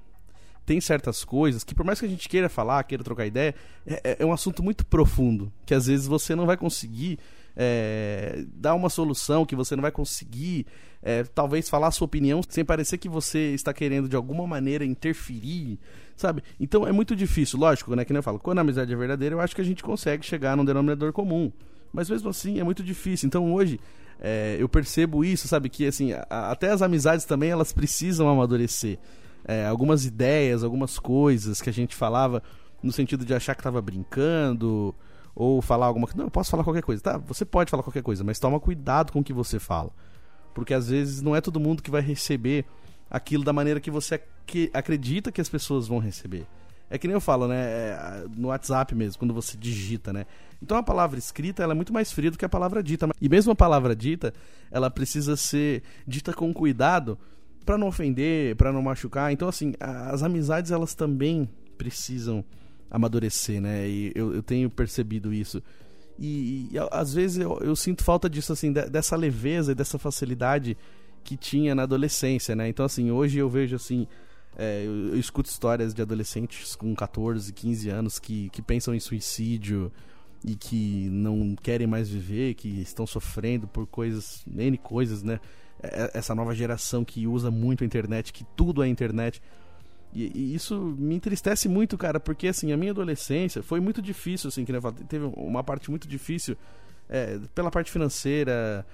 [0.67, 3.55] Tem certas coisas que, por mais que a gente queira falar, queira trocar ideia,
[3.87, 7.19] é, é, é um assunto muito profundo, que às vezes você não vai conseguir
[7.57, 10.67] é, dar uma solução, que você não vai conseguir,
[11.03, 14.85] é, talvez, falar a sua opinião sem parecer que você está querendo de alguma maneira
[14.85, 15.79] interferir,
[16.17, 16.43] sabe?
[16.59, 18.05] Então é muito difícil, lógico, né?
[18.05, 20.25] Que nem eu falo, quando a amizade é verdadeira, eu acho que a gente consegue
[20.25, 21.53] chegar num denominador comum.
[21.93, 23.27] Mas mesmo assim é muito difícil.
[23.27, 23.81] Então hoje
[24.21, 25.69] é, eu percebo isso, sabe?
[25.69, 28.99] Que assim, a, até as amizades também elas precisam amadurecer.
[29.45, 32.43] É, algumas ideias, algumas coisas que a gente falava
[32.83, 34.95] no sentido de achar que estava brincando
[35.41, 36.19] ou falar alguma coisa.
[36.19, 37.03] Não, eu posso falar qualquer coisa.
[37.03, 39.91] Tá, você pode falar qualquer coisa, mas toma cuidado com o que você fala.
[40.55, 42.67] Porque às vezes não é todo mundo que vai receber
[43.11, 46.47] aquilo da maneira que você que acredita que as pessoas vão receber.
[46.91, 47.57] É que nem eu falo, né?
[47.57, 50.27] É, no WhatsApp mesmo, quando você digita, né?
[50.63, 53.09] Então a palavra escrita ela é muito mais fria do que a palavra dita.
[53.19, 54.35] E mesmo a palavra dita,
[54.71, 57.17] ela precisa ser dita com cuidado
[57.65, 59.33] para não ofender, para não machucar.
[59.33, 61.49] Então, assim, as amizades elas também
[61.79, 62.45] precisam
[62.91, 63.89] amadurecer, né?
[63.89, 65.63] E eu, eu tenho percebido isso.
[66.19, 70.77] E, e, às vezes eu, eu, sinto falta disso, assim, dessa leveza e dessa facilidade
[71.25, 72.69] que tinha na adolescência, né?
[72.69, 74.07] Então, assim, hoje eu vejo, assim,
[74.57, 79.01] é, eu, eu, escuto histórias de adolescentes com 14, 15 anos que, que pensam em
[79.01, 79.93] suicídio
[80.45, 85.41] e que não querem mais viver, que estão sofrendo por coisas, N coisas, né?
[85.83, 89.41] É, essa nova geração que usa muito a internet, que tudo é internet.
[90.13, 94.49] E, e, isso me entristece muito, cara, porque assim, a minha adolescência foi muito difícil,
[94.49, 94.73] assim, que
[95.09, 96.57] teve uma parte muito difícil
[97.09, 98.85] é, pela parte financeira,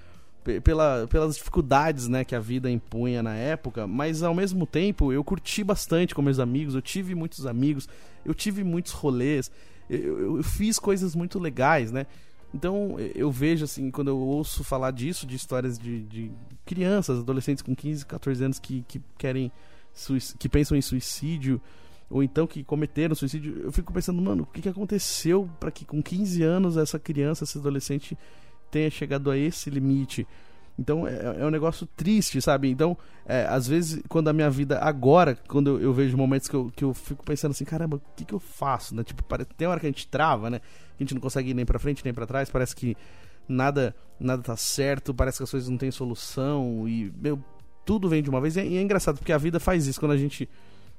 [0.63, 5.23] pela, pelas dificuldades né, que a vida impunha na época, mas ao mesmo tempo eu
[5.23, 7.89] curti bastante com meus amigos, eu tive muitos amigos,
[8.23, 9.51] eu tive muitos rolês,
[9.89, 12.05] eu, eu, fiz coisas muito legais, né?
[12.53, 16.31] Então eu vejo assim, quando eu ouço falar disso, de histórias de, de
[16.65, 19.51] crianças, adolescentes com 15, 14 anos que, que querem
[20.37, 21.61] que pensam em suicídio
[22.09, 25.83] ou então que cometeram suicídio, eu fico pensando, mano, o que, que aconteceu para que
[25.83, 28.17] com 15 anos essa criança, esse adolescente
[28.71, 30.25] tenha chegado a esse limite?
[30.79, 32.69] Então é, é um negócio triste, sabe?
[32.69, 36.55] Então, é, às vezes, quando a minha vida agora, quando eu, eu, vejo momentos que
[36.55, 39.03] eu, que eu fico pensando assim, caramba, o que, que eu faço, né?
[39.03, 40.59] Tipo, parece, tem hora que a gente trava, né?
[40.59, 42.95] Que a gente não consegue ir nem pra frente nem para trás, parece que
[43.49, 47.43] nada nada tá certo, parece que as coisas não têm solução e, meu,
[47.87, 48.57] tudo vem de uma vez.
[48.57, 49.97] E é, e é engraçado, porque a vida faz isso.
[49.97, 50.47] Quando a gente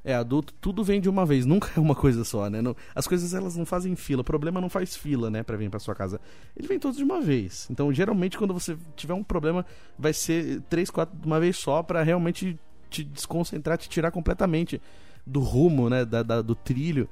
[0.03, 2.62] é adulto, tudo vem de uma vez, nunca é uma coisa só, né?
[2.62, 5.68] Não, as coisas elas não fazem fila, o problema não faz fila, né, para vir
[5.68, 6.18] para sua casa.
[6.57, 7.68] Ele vem todos de uma vez.
[7.70, 9.66] Então, geralmente quando você tiver um problema,
[9.98, 14.81] vai ser três, quatro de uma vez só para realmente te desconcentrar, te tirar completamente
[15.27, 17.07] do rumo, né, da, da, do trilho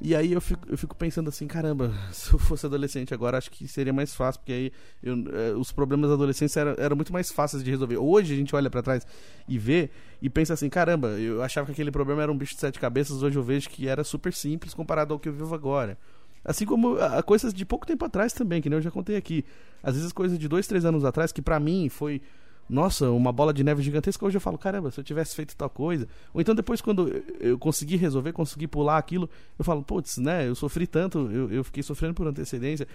[0.00, 3.50] e aí eu fico, eu fico pensando assim, caramba, se eu fosse adolescente agora, acho
[3.50, 7.12] que seria mais fácil, porque aí eu, eh, os problemas da adolescência eram, eram muito
[7.12, 7.96] mais fáceis de resolver.
[7.96, 9.06] Hoje a gente olha para trás
[9.48, 9.90] e vê
[10.22, 13.22] e pensa assim, caramba, eu achava que aquele problema era um bicho de sete cabeças,
[13.22, 15.98] hoje eu vejo que era super simples comparado ao que eu vivo agora.
[16.44, 19.44] Assim como a, coisas de pouco tempo atrás também, que nem eu já contei aqui.
[19.82, 22.22] Às vezes coisas de dois, três anos atrás, que para mim foi
[22.68, 25.70] nossa, uma bola de neve gigantesca, hoje eu falo, caramba, se eu tivesse feito tal
[25.70, 26.06] coisa.
[26.34, 29.28] Ou então depois, quando eu consegui resolver, consegui pular aquilo,
[29.58, 32.86] eu falo, putz, né, eu sofri tanto, eu, eu fiquei sofrendo por antecedência,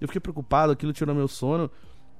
[0.00, 1.70] eu fiquei preocupado, aquilo tirou meu sono.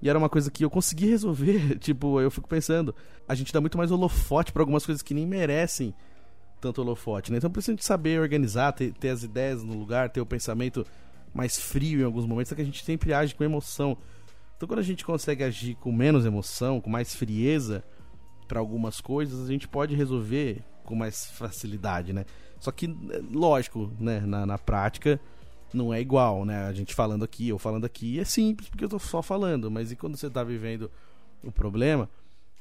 [0.01, 1.79] E era uma coisa que eu consegui resolver.
[1.81, 2.95] tipo, eu fico pensando,
[3.29, 5.95] a gente dá muito mais holofote para algumas coisas que nem merecem
[6.61, 7.39] tanto holofote, né?
[7.39, 10.87] Então precisa de saber organizar, ter, ter as ideias no lugar, ter o pensamento
[11.35, 13.97] mais frio em alguns momentos, é que a gente sempre age com emoção.
[14.63, 17.83] Então, quando a gente consegue agir com menos emoção, com mais frieza
[18.47, 22.25] para algumas coisas, a gente pode resolver com mais facilidade, né?
[22.61, 22.87] Só que,
[23.33, 25.21] lógico, né, na, na prática
[25.75, 26.65] não é igual, né?
[26.67, 29.91] A gente falando aqui ou falando aqui é simples porque eu tô só falando, mas
[29.91, 30.89] e quando você tá vivendo
[31.43, 32.09] o problema,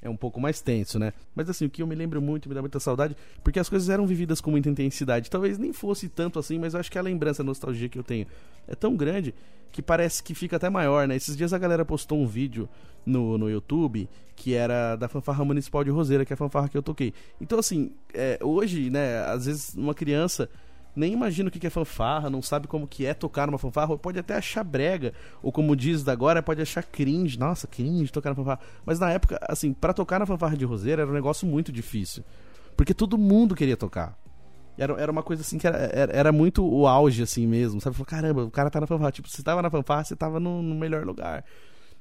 [0.02, 1.14] é um pouco mais tenso, né?
[1.36, 3.90] Mas assim, o que eu me lembro muito, me dá muita saudade, porque as coisas
[3.90, 5.30] eram vividas com muita intensidade.
[5.30, 8.04] Talvez nem fosse tanto assim, mas eu acho que a lembrança, a nostalgia que eu
[8.04, 8.26] tenho
[8.68, 9.34] é tão grande
[9.72, 11.16] que parece que fica até maior, né?
[11.16, 12.68] Esses dias a galera postou um vídeo
[13.06, 16.78] no, no YouTube que era da fanfarra municipal de Roseira, que é a fanfarra que
[16.78, 17.14] eu toquei.
[17.40, 20.50] Então, assim, é, hoje, né, às vezes uma criança
[20.96, 24.20] nem imagina o que é fanfarra, não sabe como que é tocar numa fanfarra, pode
[24.20, 28.60] até achar brega, ou como diz agora, pode achar cringe, nossa, cringe tocar na fanfarra.
[28.86, 32.24] Mas na época, assim, para tocar na fanfarra de Roseira era um negócio muito difícil,
[32.76, 34.18] porque todo mundo queria tocar.
[34.78, 37.96] Era, era uma coisa assim que era, era, era muito o auge, assim mesmo, sabe?
[37.96, 39.12] Falou, caramba, o cara tá na fanfarra.
[39.12, 41.44] Tipo, você tava na fanfarra, você tava no, no melhor lugar.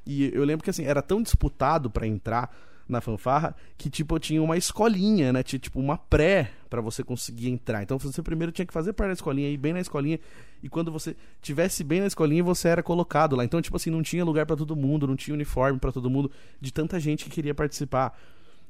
[0.06, 2.50] E eu lembro que, assim, era tão disputado para entrar
[2.90, 5.42] na fanfarra que, tipo, tinha uma escolinha, né?
[5.42, 7.82] Tinha, tipo, uma pré para você conseguir entrar.
[7.82, 10.18] Então você primeiro tinha que fazer parte da escolinha, ir bem na escolinha.
[10.62, 13.44] E quando você tivesse bem na escolinha, você era colocado lá.
[13.44, 16.30] Então, tipo assim, não tinha lugar para todo mundo, não tinha uniforme para todo mundo,
[16.60, 18.18] de tanta gente que queria participar.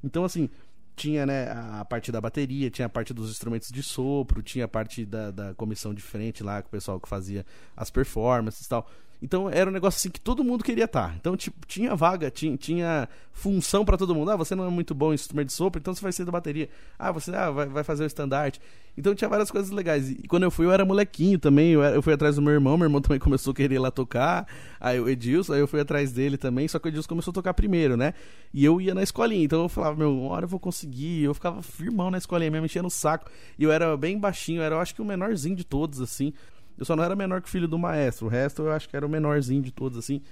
[0.02, 0.48] Então, assim,
[0.96, 4.68] tinha né, a parte da bateria, tinha a parte dos instrumentos de sopro, tinha a
[4.68, 7.44] parte da, da comissão de frente lá, com o pessoal que fazia
[7.76, 8.88] as performances e tal.
[9.22, 11.14] Então era um negócio assim que todo mundo queria estar.
[11.20, 14.30] Então, tipo, tinha vaga, tinha, tinha função para todo mundo.
[14.30, 16.32] Ah, você não é muito bom em instrumento de sopro, então você vai ser da
[16.32, 16.68] bateria.
[16.98, 18.60] Ah, você ah, vai, vai fazer o estandarte.
[18.96, 20.10] Então tinha várias coisas legais.
[20.10, 21.72] E quando eu fui, eu era molequinho também.
[21.72, 23.78] Eu, era, eu fui atrás do meu irmão, meu irmão também começou a querer ir
[23.78, 24.46] lá tocar.
[24.80, 26.66] Aí o Edilson, aí eu fui atrás dele também.
[26.66, 28.14] Só que o Edilson começou a tocar primeiro, né?
[28.54, 29.44] E eu ia na escolinha.
[29.44, 31.24] Então eu falava, meu, uma hora eu vou conseguir.
[31.24, 33.30] Eu ficava firmão na escolinha, me mexendo no saco.
[33.58, 36.32] E eu era bem baixinho, eu era eu acho que o menorzinho de todos, assim.
[36.80, 38.26] Eu só não era menor que o filho do maestro.
[38.26, 40.22] O resto eu acho que era o menorzinho de todos, assim.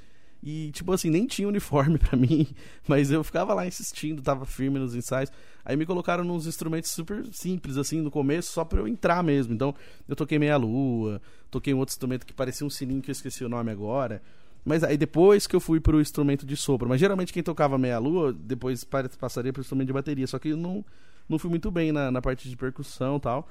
[0.43, 2.47] E, tipo assim, nem tinha uniforme para mim,
[2.87, 5.31] mas eu ficava lá insistindo, tava firme nos ensaios.
[5.65, 9.53] Aí me colocaram nos instrumentos super simples, assim, no começo, só pra eu entrar mesmo.
[9.53, 9.75] Então,
[10.09, 13.49] eu toquei meia-lua, toquei um outro instrumento que parecia um sininho que eu esqueci o
[13.49, 14.23] nome agora.
[14.65, 16.89] Mas aí depois que eu fui pro instrumento de sopro.
[16.89, 20.27] Mas geralmente quem tocava meia-lua, depois passaria pro instrumento de bateria.
[20.27, 20.85] Só que eu não,
[21.29, 23.49] não fui muito bem na, na parte de percussão e tal.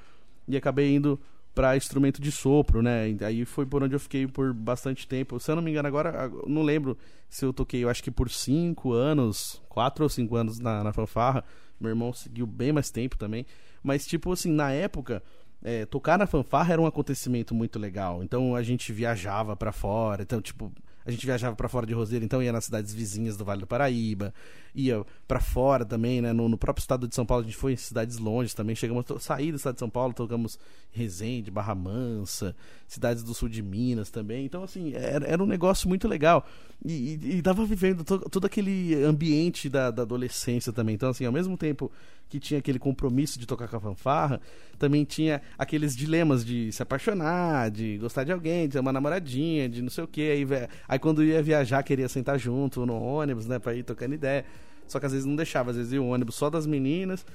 [0.48, 1.20] E acabei indo
[1.58, 3.18] para instrumento de sopro, né?
[3.22, 5.40] Aí foi por onde eu fiquei por bastante tempo.
[5.40, 6.96] Se eu não me engano, agora não lembro
[7.28, 10.94] se eu toquei, eu acho que por cinco anos, quatro ou cinco anos na, na
[10.94, 11.44] fanfarra.
[11.80, 13.44] Meu irmão seguiu bem mais tempo também.
[13.82, 15.24] Mas, tipo assim, na época,
[15.64, 18.22] é, tocar na fanfarra era um acontecimento muito legal.
[18.22, 20.22] Então a gente viajava para fora.
[20.22, 20.72] Então, tipo,
[21.08, 23.68] a gente viajava para fora de Roseira, então ia nas cidades vizinhas do Vale do
[23.68, 24.34] Paraíba,
[24.76, 26.34] ia para fora também, né?
[26.34, 28.76] No, no, próprio estado de São Paulo, a gente foi em cidades longes também.
[28.76, 30.60] Chegamos sair do estado de São Paulo, tocamos
[30.92, 32.54] Resende, Barra Mansa,
[32.90, 34.46] cidades do sul de Minas também.
[34.46, 36.46] Então, assim, era, era um negócio muito legal.
[36.84, 40.96] E, e, e tava vivendo to, todo aquele ambiente da, da adolescência também.
[40.96, 41.90] Então, assim, ao mesmo tempo
[42.30, 44.42] que tinha aquele compromisso de tocar com a fanfarra,
[44.78, 49.70] também tinha aqueles dilemas de se apaixonar, de gostar de alguém, de ter uma namoradinha,
[49.70, 50.22] de não sei o que.
[50.22, 50.48] Aí,
[50.88, 54.46] aí quando ia viajar, queria sentar junto no ônibus, né, pra ir tocando ideia.
[54.88, 57.26] Só que às vezes não deixava, às vezes ia o ônibus só das meninas,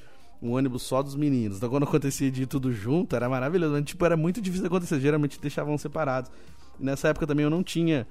[0.40, 1.58] um ônibus só dos meninos.
[1.58, 3.74] Então quando acontecia de ir tudo junto, era maravilhoso.
[3.74, 6.30] Mas, tipo, era muito difícil acontecer, geralmente deixavam separados.
[6.80, 8.06] E nessa época também eu não tinha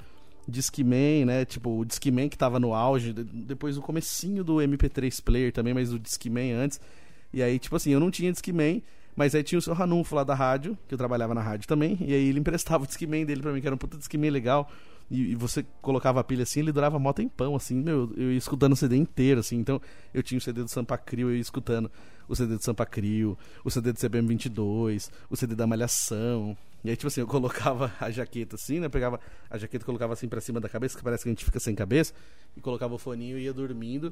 [0.47, 1.45] Discman, né?
[1.45, 5.93] Tipo, o Discman que tava no auge, depois o comecinho do MP3 Player também, mas
[5.93, 6.79] o Discman antes.
[7.33, 8.83] E aí, tipo assim, eu não tinha Discman,
[9.15, 11.97] mas aí tinha o seu Ranulfo lá da rádio, que eu trabalhava na rádio também,
[12.01, 14.69] e aí ele emprestava o Discman dele pra mim, que era um puta Discman legal.
[15.09, 18.37] E, e, você colocava a pilha assim, ele durava mó tempão, assim, meu, eu ia
[18.37, 19.81] escutando o CD inteiro, assim, então
[20.13, 21.91] eu tinha o CD do Sampa Crio, eu ia escutando
[22.31, 26.89] o CD do Sampa Crio, o CD do CBM 22, o CD da Malhação, e
[26.89, 28.89] aí, tipo assim, eu colocava a jaqueta assim, né?
[28.89, 31.59] Pegava a jaqueta, colocava assim pra cima da cabeça, que parece que a gente fica
[31.59, 32.13] sem cabeça,
[32.57, 34.11] e colocava o foninho e ia dormindo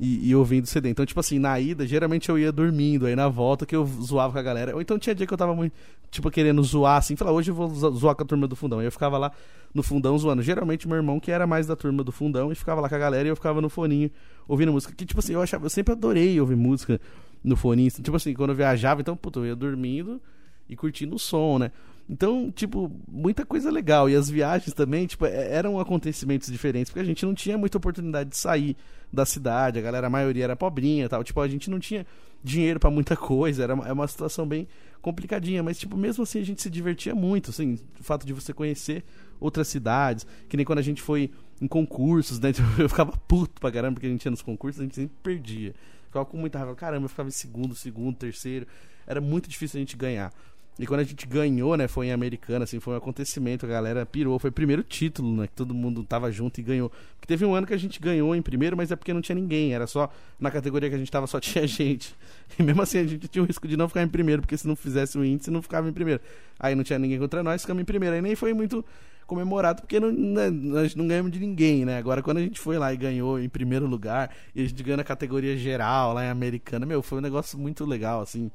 [0.00, 0.88] e, e ouvindo o CD.
[0.90, 4.32] Então, tipo assim, na ida, geralmente eu ia dormindo, aí na volta que eu zoava
[4.32, 4.74] com a galera.
[4.74, 5.72] Ou então tinha dia que eu tava muito,
[6.10, 8.80] tipo, querendo zoar assim, falar, hoje eu vou zoar com a turma do fundão.
[8.80, 9.30] Aí eu ficava lá
[9.72, 10.42] no fundão zoando.
[10.42, 12.98] Geralmente meu irmão, que era mais da turma do fundão, e ficava lá com a
[12.98, 14.10] galera e eu ficava no foninho
[14.48, 14.92] ouvindo música.
[14.92, 17.00] Que, tipo assim, eu achava, eu sempre adorei ouvir música
[17.42, 17.90] no foninho.
[17.90, 20.20] Tipo assim, quando eu viajava, então, puta, eu ia dormindo
[20.68, 21.72] e curtindo o som, né?
[22.08, 24.08] Então, tipo, muita coisa legal.
[24.08, 27.76] E as viagens também, tipo, é, eram acontecimentos diferentes, porque a gente não tinha muita
[27.76, 28.76] oportunidade de sair
[29.12, 31.22] da cidade, a galera, a maioria era pobrinha tal.
[31.22, 32.06] Tipo, a gente não tinha
[32.42, 34.66] dinheiro para muita coisa, era uma, é uma situação bem
[35.02, 38.52] complicadinha, mas, tipo, mesmo assim a gente se divertia muito, assim, o fato de você
[38.52, 39.04] conhecer
[39.38, 42.52] outras cidades, que nem quando a gente foi em concursos, né?
[42.78, 45.74] Eu ficava puto pra caramba, porque a gente ia nos concursos, a gente sempre perdia.
[46.18, 46.74] Ficava com muita raiva.
[46.74, 48.66] Caramba, eu ficava em segundo, segundo, terceiro.
[49.06, 50.32] Era muito difícil a gente ganhar.
[50.78, 54.06] E quando a gente ganhou, né, foi em Americana, assim, foi um acontecimento, a galera
[54.06, 56.88] pirou, foi o primeiro título, né, que todo mundo tava junto e ganhou.
[56.88, 59.34] Porque teve um ano que a gente ganhou em primeiro, mas é porque não tinha
[59.34, 62.14] ninguém, era só na categoria que a gente tava só tinha gente.
[62.56, 64.68] E mesmo assim a gente tinha o risco de não ficar em primeiro, porque se
[64.68, 66.20] não fizesse o índice, não ficava em primeiro.
[66.60, 68.14] Aí não tinha ninguém contra nós, ficamos em primeiro.
[68.14, 68.84] Aí nem foi muito
[69.28, 71.98] comemorado, porque não, né, nós não ganhamos de ninguém, né?
[71.98, 74.96] Agora, quando a gente foi lá e ganhou em primeiro lugar, e a gente ganhou
[74.96, 78.50] na categoria geral, lá em Americana, meu, foi um negócio muito legal, assim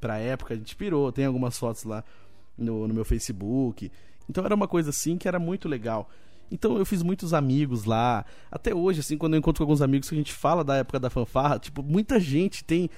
[0.00, 1.12] pra época, a gente pirou.
[1.12, 2.04] Tem algumas fotos lá
[2.56, 3.90] no, no meu Facebook.
[4.28, 6.08] Então era uma coisa assim que era muito legal.
[6.50, 8.24] Então eu fiz muitos amigos lá.
[8.50, 11.10] Até hoje, assim, quando eu encontro alguns amigos que a gente fala da época da
[11.10, 12.88] fanfarra, tipo, muita gente tem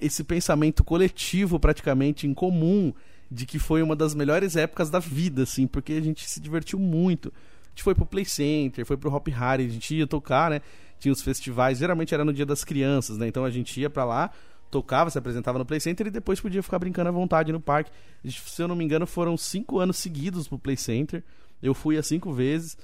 [0.00, 2.92] esse pensamento coletivo praticamente em comum
[3.30, 6.78] de que foi uma das melhores épocas da vida, assim, porque a gente se divertiu
[6.78, 7.32] muito.
[7.64, 10.60] A gente foi pro Play Center, foi pro Hop Harry, a gente ia tocar, né?
[10.98, 13.28] Tinha os festivais, geralmente era no dia das crianças, né?
[13.28, 14.30] Então a gente ia para lá,
[14.70, 17.90] tocava, se apresentava no Play Center e depois podia ficar brincando à vontade no parque.
[18.24, 21.22] Se eu não me engano, foram cinco anos seguidos pro Play Center.
[21.62, 22.78] Eu fui a cinco vezes.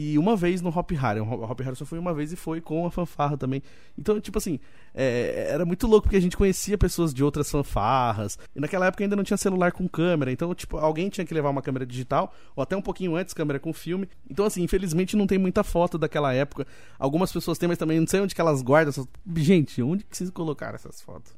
[0.00, 1.18] E uma vez no Hop Harry.
[1.18, 3.60] O Hop Harry só foi uma vez e foi com a fanfarra também.
[3.98, 4.60] Então, tipo assim,
[4.94, 8.38] é, era muito louco porque a gente conhecia pessoas de outras fanfarras.
[8.54, 10.30] E naquela época ainda não tinha celular com câmera.
[10.30, 13.58] Então, tipo, alguém tinha que levar uma câmera digital, ou até um pouquinho antes, câmera
[13.58, 14.08] com filme.
[14.30, 16.64] Então, assim, infelizmente não tem muita foto daquela época.
[16.96, 18.90] Algumas pessoas têm, mas também não sei onde que elas guardam.
[18.90, 19.08] Essas...
[19.34, 21.34] Gente, onde que vocês colocaram essas fotos?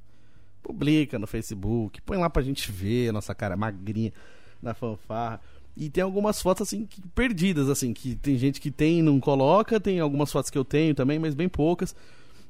[0.63, 4.13] Publica no Facebook, põe lá pra gente ver a nossa cara magrinha
[4.63, 5.41] na fanfarra.
[5.77, 9.81] E tem algumas fotos assim perdidas, assim, que tem gente que tem e não coloca,
[9.81, 11.95] tem algumas fotos que eu tenho também, mas bem poucas.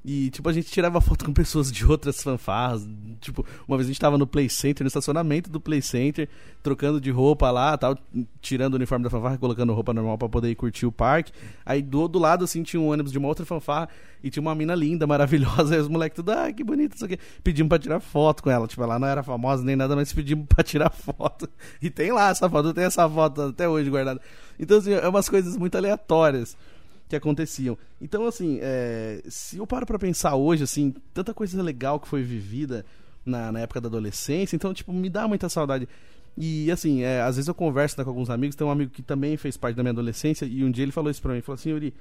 [0.03, 2.89] E, tipo, a gente tirava foto com pessoas de outras fanfarras.
[3.21, 6.29] Tipo, uma vez a gente tava no Play Center, no estacionamento do Play Center,
[6.63, 7.99] trocando de roupa lá, tal,
[8.41, 11.33] tirando o uniforme da fanfarra, colocando roupa normal para poder ir curtir o parque.
[11.67, 13.91] Aí do outro lado, assim, tinha um ônibus de uma outra fanfarra
[14.25, 15.75] e tinha uma mina linda, maravilhosa.
[15.75, 17.19] Aí os moleques tudo, ah, que bonito isso aqui.
[17.45, 18.67] Pedimos pra tirar foto com ela.
[18.67, 21.47] Tipo, ela não era famosa nem nada, mas pedimos pra tirar foto.
[21.83, 24.21] E tem lá essa foto, tenho essa foto até hoje guardada.
[24.59, 26.57] Então, assim, é umas coisas muito aleatórias
[27.11, 27.77] que aconteciam.
[28.01, 32.23] Então, assim, é, se eu paro pra pensar hoje, assim, tanta coisa legal que foi
[32.23, 32.87] vivida
[33.27, 35.89] na, na época da adolescência, então, tipo, me dá muita saudade.
[36.39, 39.03] E, assim, é, às vezes eu converso né, com alguns amigos, tem um amigo que
[39.03, 41.57] também fez parte da minha adolescência, e um dia ele falou isso pra mim, falou
[41.57, 41.93] assim, Yuri,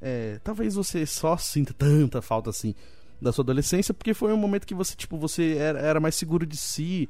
[0.00, 2.74] é, talvez você só sinta tanta falta, assim,
[3.20, 6.46] da sua adolescência, porque foi um momento que você, tipo, você era, era mais seguro
[6.46, 7.08] de si,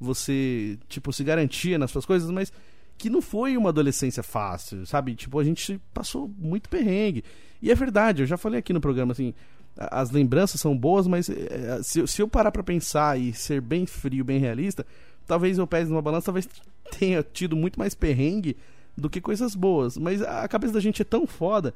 [0.00, 2.50] você, tipo, se garantia nas suas coisas, mas
[2.98, 5.14] que não foi uma adolescência fácil, sabe?
[5.14, 7.24] Tipo, a gente passou muito perrengue.
[7.60, 9.34] E é verdade, eu já falei aqui no programa, assim,
[9.76, 13.86] as lembranças são boas, mas é, se, se eu parar pra pensar e ser bem
[13.86, 14.86] frio, bem realista,
[15.26, 16.48] talvez eu pese numa balança, talvez
[16.98, 18.56] tenha tido muito mais perrengue
[18.96, 19.96] do que coisas boas.
[19.98, 21.74] Mas a cabeça da gente é tão foda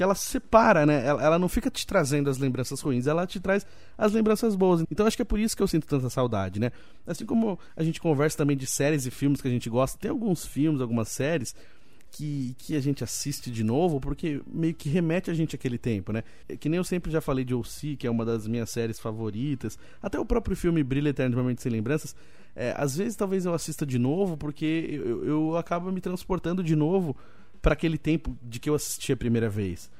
[0.00, 1.04] que ela separa, né?
[1.04, 3.66] Ela, ela, não fica te trazendo as lembranças ruins, ela te traz
[3.98, 4.82] as lembranças boas.
[4.90, 6.72] Então acho que é por isso que eu sinto tanta saudade, né?
[7.06, 10.10] Assim como a gente conversa também de séries e filmes que a gente gosta, tem
[10.10, 11.54] alguns filmes, algumas séries
[12.10, 16.14] que, que a gente assiste de novo porque meio que remete a gente àquele tempo,
[16.14, 16.24] né?
[16.48, 18.98] É que nem eu sempre já falei de O.C., que é uma das minhas séries
[18.98, 22.16] favoritas, até o próprio filme Brilha Eternamente Sem Lembranças.
[22.56, 26.74] É, às vezes talvez eu assista de novo porque eu, eu acabo me transportando de
[26.74, 27.14] novo
[27.60, 29.90] para aquele tempo de que eu assisti a primeira vez.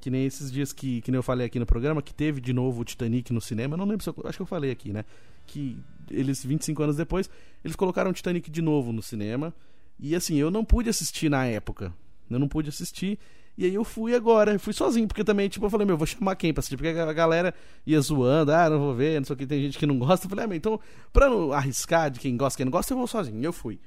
[0.00, 2.52] Que nem esses dias que, que nem eu falei aqui no programa, que teve de
[2.52, 3.76] novo o Titanic no cinema.
[3.76, 5.04] não lembro se eu, acho que eu falei aqui, né?
[5.46, 5.76] Que
[6.10, 7.28] eles, 25 anos depois,
[7.64, 9.52] eles colocaram o Titanic de novo no cinema.
[9.98, 11.92] E assim, eu não pude assistir na época.
[12.30, 13.18] Eu não pude assistir.
[13.58, 16.06] E aí eu fui agora, eu fui sozinho, porque também, tipo, eu falei, meu, vou
[16.06, 16.76] chamar quem pra assistir?
[16.76, 17.54] Porque a galera
[17.86, 20.26] ia zoando, ah, não vou ver, não sei o que, tem gente que não gosta.
[20.26, 20.78] Eu falei, ah, mas então,
[21.10, 23.42] pra não arriscar de quem gosta quem não gosta, eu vou sozinho.
[23.42, 23.80] Eu fui.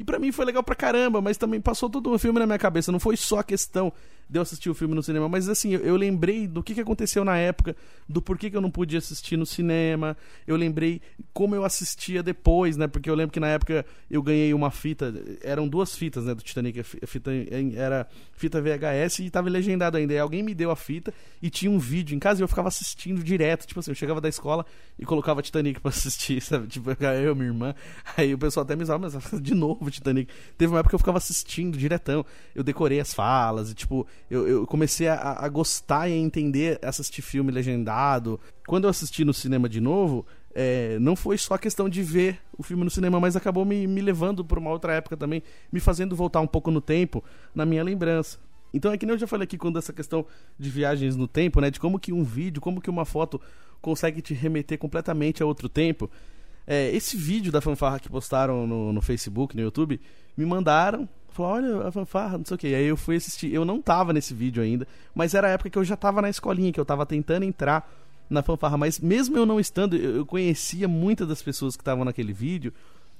[0.00, 2.58] E para mim foi legal pra caramba, mas também passou todo o filme na minha
[2.58, 2.90] cabeça.
[2.90, 3.92] Não foi só a questão
[4.30, 6.80] de eu assistir o filme no cinema, mas assim, eu, eu lembrei do que, que
[6.80, 7.76] aconteceu na época,
[8.08, 10.16] do porquê que eu não podia assistir no cinema.
[10.46, 11.02] Eu lembrei
[11.34, 12.86] como eu assistia depois, né?
[12.86, 16.42] Porque eu lembro que na época eu ganhei uma fita, eram duas fitas, né, do
[16.42, 16.80] Titanic.
[16.80, 17.30] A fita
[17.76, 20.14] era fita VHS e tava legendado ainda.
[20.14, 22.68] E alguém me deu a fita e tinha um vídeo em casa e eu ficava
[22.68, 23.66] assistindo direto.
[23.66, 24.64] Tipo assim, eu chegava da escola
[24.98, 26.68] e colocava Titanic pra assistir, sabe?
[26.68, 26.90] Tipo,
[27.22, 27.74] eu, minha irmã.
[28.16, 30.32] Aí o pessoal até me usava, mas de novo Titanic.
[30.56, 32.24] Teve uma época que eu ficava assistindo diretão.
[32.54, 36.78] Eu decorei as falas e, tipo, eu, eu comecei a, a, gostar e a entender
[36.82, 38.40] assistir filme legendado.
[38.66, 42.62] Quando eu assisti no cinema de novo, é, não foi só questão de ver o
[42.62, 46.16] filme no cinema, mas acabou me, me levando para uma outra época também, me fazendo
[46.16, 47.22] voltar um pouco no tempo,
[47.54, 48.38] na minha lembrança.
[48.72, 50.24] Então é que nem eu já falei aqui quando essa questão
[50.58, 51.70] de viagens no tempo, né?
[51.70, 53.40] De como que um vídeo, como que uma foto
[53.80, 56.10] consegue te remeter completamente a outro tempo.
[56.72, 60.00] É, esse vídeo da fanfarra que postaram no, no Facebook, no YouTube,
[60.36, 61.08] me mandaram.
[61.30, 62.68] Falaram, olha a fanfarra, não sei o que.
[62.68, 63.52] Aí eu fui assistir.
[63.52, 66.30] Eu não tava nesse vídeo ainda, mas era a época que eu já tava na
[66.30, 67.92] escolinha, que eu tava tentando entrar
[68.30, 68.78] na fanfarra.
[68.78, 72.72] Mas mesmo eu não estando, eu, conhecia muitas das pessoas que estavam naquele vídeo.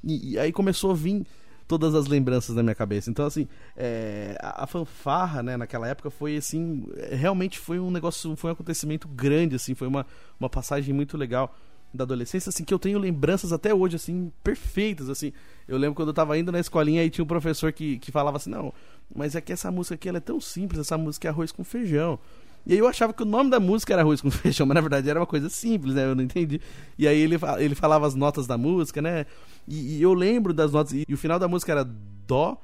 [0.04, 1.26] E, e, aí começou a vir
[1.66, 3.10] todas as lembranças na minha cabeça.
[3.10, 8.36] Então, assim, é, a, a, fanfarra, né, naquela época foi, assim, realmente foi um negócio,
[8.36, 10.06] foi um acontecimento grande, assim, foi uma,
[10.38, 11.52] uma passagem muito legal
[11.92, 15.32] da adolescência, assim, que eu tenho lembranças até hoje, assim, perfeitas, assim.
[15.66, 18.36] Eu lembro quando eu tava indo na escolinha e tinha um professor que, que falava
[18.36, 18.72] assim, não,
[19.14, 21.64] mas é que essa música aqui, ela é tão simples, essa música é arroz com
[21.64, 22.18] feijão.
[22.66, 24.80] E aí eu achava que o nome da música era arroz com feijão, mas na
[24.80, 26.04] verdade era uma coisa simples, né?
[26.04, 26.60] Eu não entendi.
[26.98, 29.26] E aí ele, ele falava as notas da música, né?
[29.66, 31.84] E, e eu lembro das notas, e, e o final da música era
[32.26, 32.60] dó,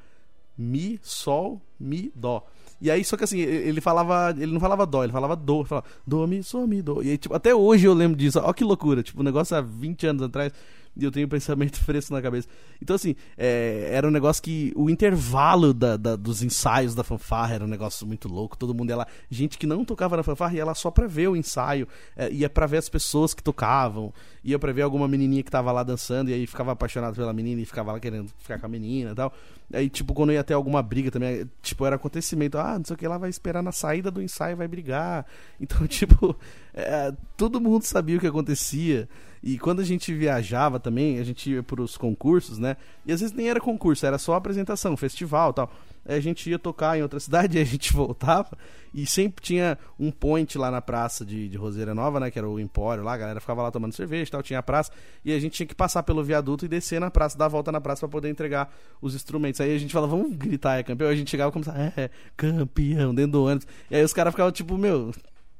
[0.57, 2.47] mi, sol, mi, dó.
[2.81, 4.35] E aí, só que assim, ele falava.
[4.37, 5.65] Ele não falava dó, ele falava do.
[5.65, 6.67] Falava do, mi, so.
[7.03, 8.39] E aí, tipo, até hoje eu lembro disso.
[8.43, 9.03] Ó, que loucura.
[9.03, 10.53] Tipo, o negócio há 20 anos atrás
[10.97, 12.49] e eu tenho um pensamento fresco na cabeça.
[12.81, 17.55] Então, assim, é, era um negócio que o intervalo da, da, dos ensaios da fanfarra
[17.55, 18.57] era um negócio muito louco.
[18.57, 21.29] Todo mundo ia lá, gente que não tocava na fanfarra ia lá só pra ver
[21.29, 21.87] o ensaio,
[22.17, 25.71] é, ia pra ver as pessoas que tocavam, ia pra ver alguma menininha que tava
[25.73, 28.69] lá dançando e aí ficava apaixonado pela menina e ficava lá querendo ficar com a
[28.69, 29.33] menina e tal.
[29.73, 32.99] Aí, tipo, quando ia ter alguma briga também, tipo, era acontecimento, ah, não sei o
[32.99, 35.27] que, lá vai esperar na saída do ensaio vai brigar.
[35.59, 36.37] Então, tipo,
[36.75, 39.09] é, todo mundo sabia o que acontecia.
[39.43, 42.77] E quando a gente viajava também, a gente ia para os concursos, né?
[43.05, 45.71] E às vezes nem era concurso, era só apresentação, festival tal.
[46.09, 48.57] Aí a gente ia tocar em outra cidade e a gente voltava.
[48.95, 52.31] E sempre tinha um point lá na praça de, de Roseira Nova, né?
[52.31, 54.63] Que era o Empório lá, a galera ficava lá tomando cerveja e tal, tinha a
[54.63, 54.91] praça.
[55.25, 57.71] E a gente tinha que passar pelo viaduto e descer na praça, dar a volta
[57.71, 58.73] na praça para poder entregar
[59.03, 59.61] os instrumentos.
[59.61, 61.09] Aí a gente falava, vamos gritar, é campeão.
[61.09, 63.67] Aí a gente chegava e começava, é, campeão, dentro do ônibus.
[63.91, 65.13] E aí os caras ficavam tipo, meu,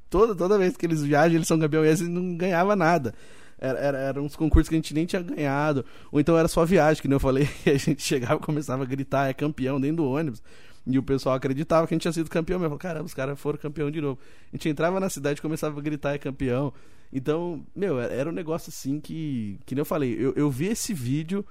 [0.09, 3.13] toda, toda vez que eles viajam, eles são campeões e não ganhava nada.
[3.59, 5.83] Era, era, era, uns concursos que a gente nem tinha ganhado.
[6.11, 7.49] Ou então era só viagem, que nem eu falei.
[7.65, 10.43] A gente chegava e começava a gritar, é campeão, dentro do ônibus.
[10.85, 12.77] E o pessoal acreditava que a gente tinha sido campeão mesmo.
[12.77, 14.19] Caramba, os caras foram campeão de novo.
[14.53, 16.71] A gente entrava na cidade e começava a gritar, é campeão.
[17.11, 19.59] Então, meu, era um negócio assim que.
[19.65, 21.45] Que nem eu falei, eu, eu vi esse vídeo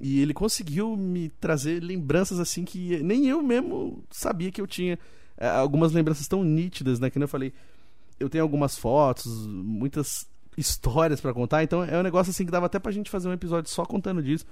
[0.00, 4.98] e ele conseguiu me trazer lembranças assim que nem eu mesmo sabia que eu tinha.
[5.38, 7.08] É, algumas lembranças tão nítidas, né?
[7.08, 7.52] Que nem eu falei.
[8.18, 10.26] Eu tenho algumas fotos, muitas
[10.56, 11.62] histórias para contar.
[11.62, 14.22] Então é um negócio assim que dava até pra gente fazer um episódio só contando
[14.22, 14.44] disso.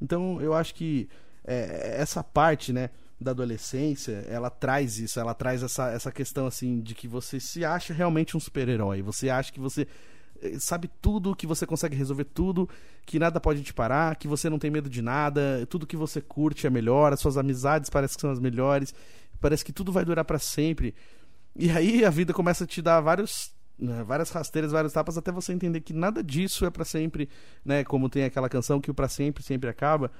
[0.00, 1.08] Então eu acho que
[1.44, 2.90] é, essa parte, né,
[3.22, 7.64] da adolescência, ela traz isso, ela traz essa, essa questão assim de que você se
[7.64, 9.00] acha realmente um super-herói.
[9.02, 9.86] Você acha que você
[10.42, 12.68] eh, sabe tudo, que você consegue resolver tudo,
[13.06, 16.20] que nada pode te parar, que você não tem medo de nada, tudo que você
[16.20, 18.92] curte é melhor, as suas amizades parecem que são as melhores,
[19.40, 20.94] parece que tudo vai durar para sempre.
[21.54, 23.52] E aí a vida começa a te dar vários
[24.04, 27.28] várias rasteiras, várias tapas, até você entender que nada disso é para sempre,
[27.64, 27.84] né?
[27.84, 30.10] Como tem aquela canção que o para sempre sempre acaba.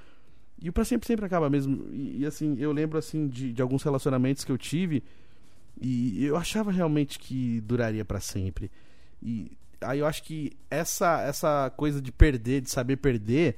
[0.61, 1.87] E o para sempre sempre acaba mesmo.
[1.91, 5.03] E, e, assim, eu lembro assim de, de alguns relacionamentos que eu tive
[5.81, 8.71] e eu achava realmente que duraria para sempre.
[9.21, 9.51] E
[9.81, 13.57] aí eu acho que essa essa coisa de perder, de saber perder,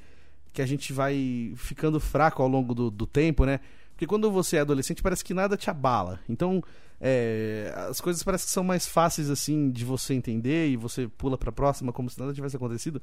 [0.53, 3.59] que a gente vai ficando fraco ao longo do, do tempo, né?
[3.91, 6.19] Porque quando você é adolescente parece que nada te abala.
[6.27, 6.63] Então
[6.99, 11.37] é, as coisas parecem que são mais fáceis assim de você entender e você pula
[11.37, 13.01] para a próxima como se nada tivesse acontecido,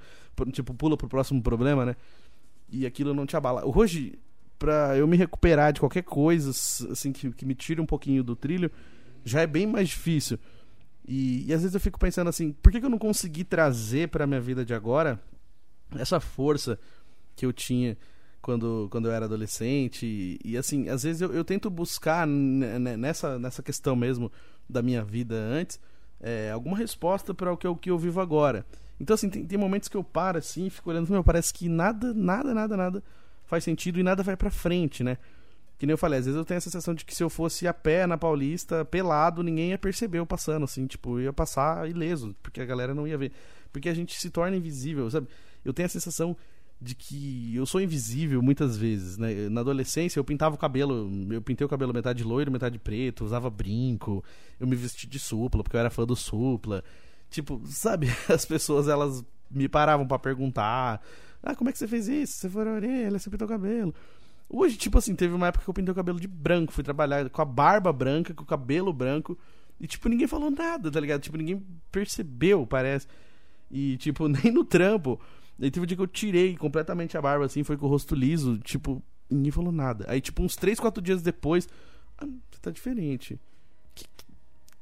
[0.50, 1.96] tipo pula pro próximo problema, né?
[2.70, 3.62] E aquilo não te abala.
[3.64, 4.18] Hoje,
[4.58, 6.50] para eu me recuperar de qualquer coisa
[6.90, 8.70] assim que, que me tire um pouquinho do trilho,
[9.24, 10.38] já é bem mais difícil.
[11.06, 14.08] E, e às vezes eu fico pensando assim, por que, que eu não consegui trazer
[14.08, 15.20] para minha vida de agora
[15.98, 16.78] essa força
[17.34, 17.96] que eu tinha
[18.42, 20.04] quando, quando eu era adolescente.
[20.04, 24.30] E, e assim, às vezes eu, eu tento buscar nessa, nessa questão mesmo
[24.68, 25.80] da minha vida antes
[26.22, 28.64] é, alguma resposta para o que eu, que eu vivo agora.
[29.00, 32.14] Então, assim, tem, tem momentos que eu paro assim fico olhando, meu, parece que nada,
[32.14, 33.02] nada, nada, nada
[33.44, 35.18] faz sentido e nada vai para frente, né?
[35.76, 37.66] Que nem eu falei, às vezes eu tenho a sensação de que se eu fosse
[37.66, 41.90] a pé na Paulista, pelado, ninguém ia perceber eu passando, assim, tipo, eu ia passar
[41.90, 43.32] ileso, porque a galera não ia ver.
[43.72, 45.26] Porque a gente se torna invisível, sabe?
[45.64, 46.36] Eu tenho a sensação
[46.82, 49.48] de que eu sou invisível muitas vezes, né?
[49.48, 53.48] Na adolescência eu pintava o cabelo, eu pintei o cabelo metade loiro, metade preto, usava
[53.48, 54.24] brinco,
[54.58, 56.82] eu me vesti de supla porque eu era fã do supla.
[57.30, 61.00] Tipo, sabe, as pessoas elas me paravam para perguntar:
[61.42, 62.34] "Ah, como é que você fez isso?
[62.34, 63.94] Você foi a orelha, você pintou o cabelo?"
[64.48, 67.30] Hoje, tipo assim, teve uma época que eu pintei o cabelo de branco, fui trabalhar
[67.30, 69.38] com a barba branca, com o cabelo branco,
[69.80, 71.22] e tipo, ninguém falou nada, tá ligado?
[71.22, 73.06] Tipo, ninguém percebeu, parece.
[73.70, 75.18] E, tipo, nem no trampo.
[75.62, 78.16] Aí teve um dia que eu tirei completamente a barba, assim, foi com o rosto
[78.16, 79.00] liso, tipo,
[79.30, 80.04] ninguém falou nada.
[80.08, 81.68] Aí, tipo, uns 3, 4 dias depois,
[82.18, 83.40] ah, você tá diferente.
[83.94, 84.24] Que, que,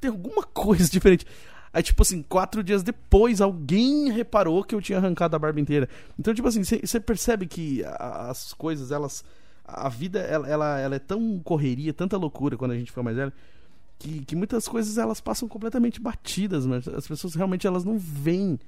[0.01, 1.27] tem alguma coisa diferente.
[1.73, 5.89] Aí, tipo assim, quatro dias depois, alguém reparou que eu tinha arrancado a barba inteira.
[6.19, 9.23] Então, tipo assim, você percebe que as coisas, elas.
[9.65, 13.17] A vida, ela, ela, ela, é tão correria, tanta loucura quando a gente fica mais
[13.17, 13.33] velho,
[14.01, 18.59] que, que muitas coisas elas passam completamente batidas, mas as pessoas realmente elas não veem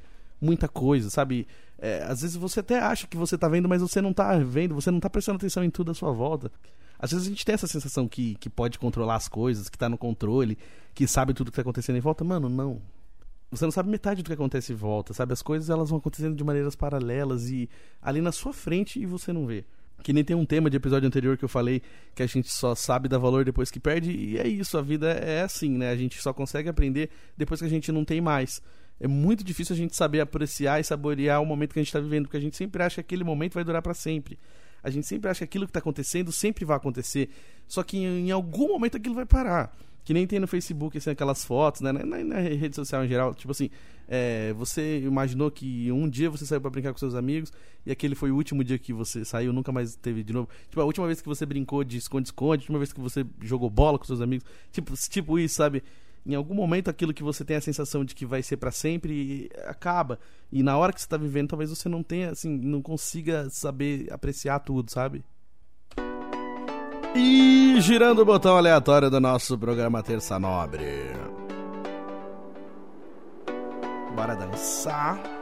[0.42, 1.46] muita coisa, sabe?
[1.78, 4.74] É, às vezes você até acha que você tá vendo, mas você não tá vendo,
[4.74, 6.50] você não tá prestando atenção em tudo à sua volta.
[6.98, 9.88] Às vezes a gente tem essa sensação que, que pode controlar as coisas, que tá
[9.88, 10.58] no controle,
[10.94, 12.22] que sabe tudo que tá acontecendo em volta.
[12.22, 12.80] Mano, não.
[13.50, 15.32] Você não sabe metade do que acontece em volta, sabe?
[15.32, 17.68] As coisas elas vão acontecendo de maneiras paralelas e
[18.00, 19.64] ali na sua frente e você não vê.
[20.02, 21.82] Que nem tem um tema de episódio anterior que eu falei
[22.14, 25.10] que a gente só sabe dar valor depois que perde, e é isso, a vida
[25.10, 25.90] é assim, né?
[25.90, 28.62] A gente só consegue aprender depois que a gente não tem mais.
[29.02, 31.98] É muito difícil a gente saber apreciar e saborear o momento que a gente está
[31.98, 34.38] vivendo, porque a gente sempre acha que aquele momento vai durar para sempre.
[34.80, 37.28] A gente sempre acha que aquilo que está acontecendo sempre vai acontecer.
[37.66, 39.76] Só que em, algum momento aquilo vai parar.
[40.04, 41.90] Que nem tem no Facebook assim, aquelas fotos, né?
[41.90, 43.34] Na, na, na rede social em geral.
[43.34, 43.70] Tipo assim,
[44.06, 47.52] é, você imaginou que um dia você saiu para brincar com seus amigos
[47.84, 50.48] e aquele foi o último dia que você saiu, nunca mais teve de novo.
[50.68, 53.68] Tipo, a última vez que você brincou de esconde-esconde, a última vez que você jogou
[53.68, 54.46] bola com seus amigos.
[54.70, 55.82] Tipo, tipo isso, sabe?
[56.24, 59.50] Em algum momento aquilo que você tem a sensação de que vai ser para sempre
[59.64, 60.18] acaba.
[60.50, 64.12] E na hora que você tá vivendo, talvez você não tenha, assim, não consiga saber
[64.12, 65.24] apreciar tudo, sabe?
[67.14, 70.86] E girando o botão aleatório do nosso programa Terça Nobre.
[74.14, 75.41] Bora dançar.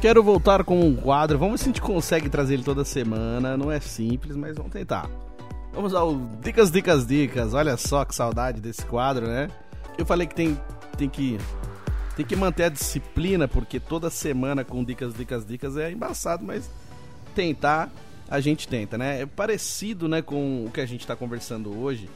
[0.00, 1.36] Quero voltar com um quadro.
[1.38, 3.56] Vamos ver se a gente consegue trazer ele toda semana.
[3.56, 5.10] Não é simples, mas vamos tentar.
[5.72, 7.52] Vamos ao Dicas, Dicas, Dicas.
[7.52, 9.50] Olha só que saudade desse quadro, né?
[9.98, 10.56] Eu falei que tem,
[10.96, 11.36] tem que
[12.14, 16.70] tem que manter a disciplina, porque toda semana com Dicas, Dicas, Dicas é embaçado, mas
[17.34, 17.90] tentar
[18.30, 19.22] a gente tenta, né?
[19.22, 22.08] É parecido, né, com o que a gente está conversando hoje.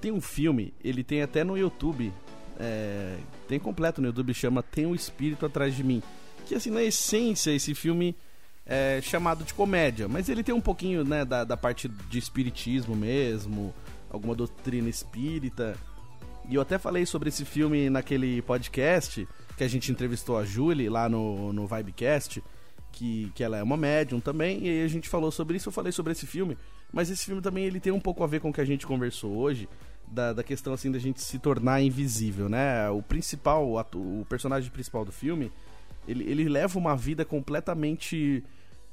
[0.00, 2.12] Tem um filme, ele tem até no YouTube,
[2.58, 6.02] é, tem completo no YouTube, chama Tem um Espírito Atrás de Mim
[6.44, 8.16] que assim, na essência, esse filme
[8.66, 12.94] é chamado de comédia, mas ele tem um pouquinho, né, da, da parte de espiritismo
[12.94, 13.74] mesmo,
[14.10, 15.76] alguma doutrina espírita.
[16.48, 19.26] E eu até falei sobre esse filme naquele podcast
[19.56, 22.42] que a gente entrevistou a Julie lá no, no Vibecast,
[22.92, 25.72] que, que ela é uma médium também, e aí a gente falou sobre isso, eu
[25.72, 26.56] falei sobre esse filme,
[26.92, 28.86] mas esse filme também ele tem um pouco a ver com o que a gente
[28.86, 29.68] conversou hoje,
[30.06, 32.88] da, da questão assim da gente se tornar invisível, né?
[32.90, 33.80] O principal, o,
[34.20, 35.50] o personagem principal do filme,
[36.06, 38.42] ele, ele leva uma vida completamente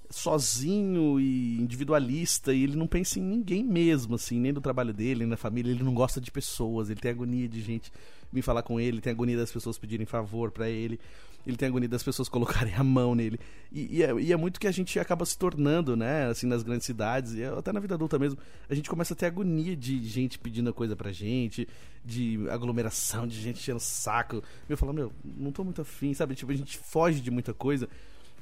[0.09, 5.21] sozinho e individualista e ele não pensa em ninguém mesmo, assim, nem do trabalho dele,
[5.21, 5.71] nem da família.
[5.71, 7.91] Ele não gosta de pessoas, ele tem agonia de gente
[8.31, 10.99] vir falar com ele, tem agonia das pessoas pedirem favor para ele,
[11.45, 13.39] ele tem agonia das pessoas colocarem a mão nele.
[13.71, 16.63] E, e, é, e, é, muito que a gente acaba se tornando, né, assim, nas
[16.63, 18.39] grandes cidades, e até na vida adulta mesmo,
[18.69, 21.67] a gente começa a ter agonia de gente pedindo coisa pra gente,
[22.03, 24.43] de aglomeração, de gente enchendo saco.
[24.67, 26.35] Eu falo, meu, não tô muito afim, sabe?
[26.35, 27.87] Tipo, a gente foge de muita coisa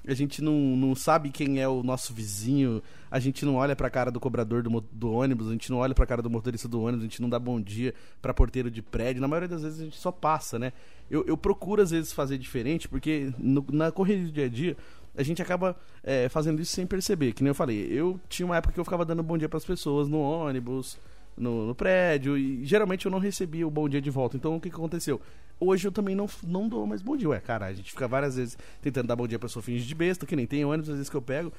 [0.08, 2.82] a gente não, não sabe quem é o nosso vizinho,
[3.12, 5.94] a gente não olha pra cara do cobrador do, do ônibus, a gente não olha
[5.94, 8.82] pra cara do motorista do ônibus, a gente não dá bom dia pra porteiro de
[8.82, 9.22] prédio.
[9.22, 10.74] Na maioria das vezes a gente só passa, né?
[11.10, 14.78] Eu, eu procuro às vezes fazer diferente, porque no, na corrida do dia a dia
[15.18, 17.34] a gente acaba é, fazendo isso sem perceber.
[17.34, 19.66] Que nem eu falei, eu tinha uma época que eu ficava dando bom dia pras
[19.66, 20.98] pessoas no ônibus,
[21.36, 24.38] no, no prédio, e geralmente eu não recebia o bom dia de volta.
[24.38, 25.20] Então o que, que aconteceu?
[25.60, 27.30] Hoje eu também não, não dou mais bom dia.
[27.30, 29.96] Ué, cara, a gente fica várias vezes tentando dar bom dia pra pessoa finge de
[29.96, 31.52] besta, que nem tem ônibus, às vezes que eu pego.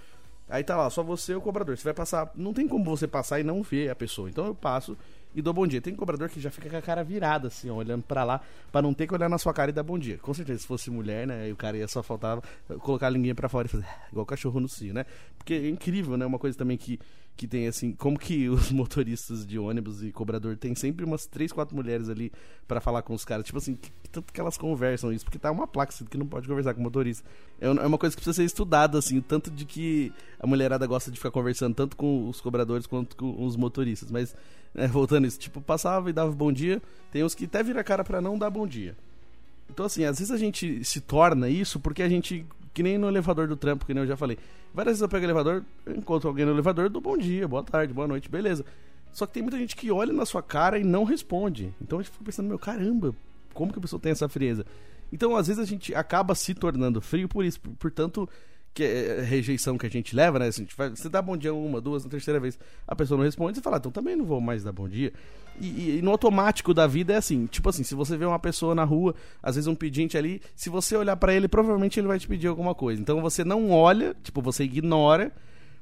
[0.48, 1.76] Aí tá lá, só você e o cobrador.
[1.76, 2.32] Você vai passar.
[2.34, 4.28] Não tem como você passar e não ver a pessoa.
[4.28, 4.96] Então eu passo
[5.34, 5.80] e dou bom dia.
[5.80, 8.40] Tem cobrador que já fica com a cara virada, assim, ó, olhando para lá,
[8.72, 10.18] para não ter que olhar na sua cara e dar bom dia.
[10.18, 12.42] Com certeza, se fosse mulher, né, e o cara ia só faltava
[12.80, 15.06] colocar a linguinha para fora e fazer igual cachorro no cio, né?
[15.38, 16.26] Porque é incrível, né?
[16.26, 16.98] Uma coisa também que
[17.40, 21.50] que tem assim, como que os motoristas de ônibus e cobrador tem sempre umas três,
[21.50, 22.30] quatro mulheres ali
[22.68, 25.50] para falar com os caras, tipo assim, que, tanto que elas conversam isso, porque tá
[25.50, 27.26] uma placa que não pode conversar com o motorista.
[27.58, 31.10] É, é uma coisa que precisa ser estudada assim, tanto de que a mulherada gosta
[31.10, 34.36] de ficar conversando tanto com os cobradores quanto com os motoristas, mas
[34.74, 38.04] é, voltando isso, tipo, passava e dava bom dia, tem uns que até vira cara
[38.04, 38.94] para não dar bom dia.
[39.70, 43.08] Então, assim, às vezes a gente se torna isso porque a gente que nem no
[43.08, 44.38] elevador do trampo, que nem eu já falei.
[44.72, 47.92] Várias vezes eu pego o elevador, encontro alguém no elevador, dou bom dia, boa tarde,
[47.92, 48.64] boa noite, beleza.
[49.12, 51.74] Só que tem muita gente que olha na sua cara e não responde.
[51.80, 53.14] Então a gente fica pensando, meu, caramba,
[53.52, 54.64] como que a pessoa tem essa frieza?
[55.12, 57.60] Então, às vezes, a gente acaba se tornando frio por isso.
[57.78, 58.28] Portanto,
[58.72, 60.46] que é rejeição que a gente leva, né?
[60.46, 63.62] Assim, você dá bom dia uma, duas, na terceira vez, a pessoa não responde, você
[63.62, 65.12] fala, então também não vou mais dar bom dia.
[65.60, 68.38] E, e, e, no automático da vida é assim, tipo assim, se você vê uma
[68.38, 72.06] pessoa na rua, às vezes um pedinte ali, se você olhar para ele, provavelmente ele
[72.06, 73.00] vai te pedir alguma coisa.
[73.00, 75.32] Então você não olha, tipo, você ignora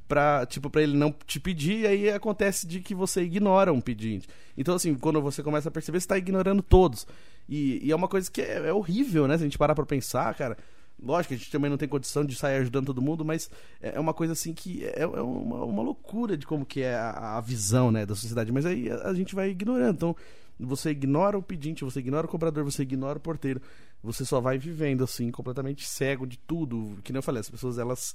[0.09, 4.27] pra, tipo, ele não te pedir, e aí acontece de que você ignora um pedinte.
[4.57, 7.07] Então, assim, quando você começa a perceber, você tá ignorando todos.
[7.47, 9.37] E, e é uma coisa que é, é horrível, né?
[9.37, 10.57] Se a gente parar pra pensar, cara
[11.01, 14.01] Lógico a gente também não tem condição de sair ajudando todo mundo, mas é, é
[14.01, 17.41] uma coisa assim que é, é uma, uma loucura de como que é a, a
[17.41, 18.51] visão né, da sociedade.
[18.51, 19.95] Mas aí a, a, gente vai ignorando.
[19.95, 20.17] Então,
[20.59, 23.63] você ignora o pedinte, você ignora o cobrador, você ignora o porteiro.
[24.03, 26.99] Você só vai vivendo assim, completamente cego de tudo.
[27.05, 28.15] Que nem eu falei, as pessoas elas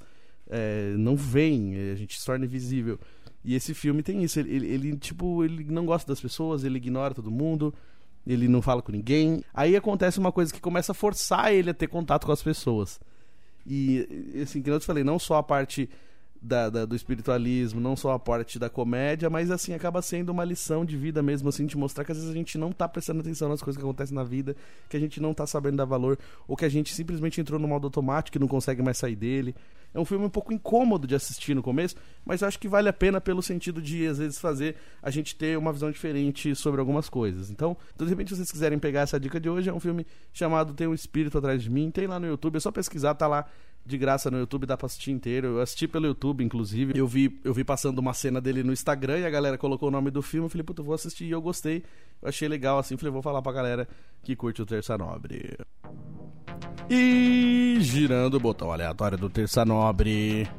[0.50, 3.00] é, não veem, a gente se torna invisível.
[3.46, 4.40] E esse filme tem isso.
[4.40, 7.74] Ele, ele, ele, tipo, ele não gosta das pessoas, ele ignora todo mundo
[8.26, 9.44] ele não fala com ninguém.
[9.54, 13.00] Aí acontece uma coisa que começa a forçar ele a ter contato com as pessoas.
[13.66, 15.90] E, assim, que eu te falei, não só a parte
[16.44, 20.44] da, da, do espiritualismo, não só a parte da comédia, mas assim, acaba sendo uma
[20.44, 23.22] lição de vida mesmo, assim, de mostrar que às vezes a gente não tá prestando
[23.22, 24.54] atenção nas coisas que acontecem na vida,
[24.90, 27.68] que a gente não tá sabendo dar valor, ou que a gente simplesmente entrou no
[27.68, 29.56] modo automático e não consegue mais sair dele.
[29.94, 32.94] É um filme um pouco incômodo de assistir no começo, mas acho que vale a
[32.94, 37.08] pena pelo sentido de, às vezes, fazer a gente ter uma visão diferente sobre algumas
[37.08, 37.52] coisas.
[37.52, 40.74] Então, de repente, se vocês quiserem pegar essa dica de hoje, é um filme chamado
[40.74, 43.46] Tem um Espírito Atrás de Mim, tem lá no YouTube, é só pesquisar, tá lá
[43.86, 45.48] de graça no YouTube, dá pra assistir inteiro.
[45.48, 46.94] Eu assisti pelo YouTube, inclusive.
[46.96, 49.92] Eu vi, eu vi passando uma cena dele no Instagram e a galera colocou o
[49.92, 50.46] nome do filme.
[50.46, 51.84] Eu falei, puta, vou assistir e eu gostei.
[52.22, 52.96] Eu achei legal assim.
[52.96, 53.88] Falei, vou falar pra galera
[54.24, 55.58] que curte o Terça Nobre.
[56.90, 60.48] E girando o botão aleatório do Terça Nobre.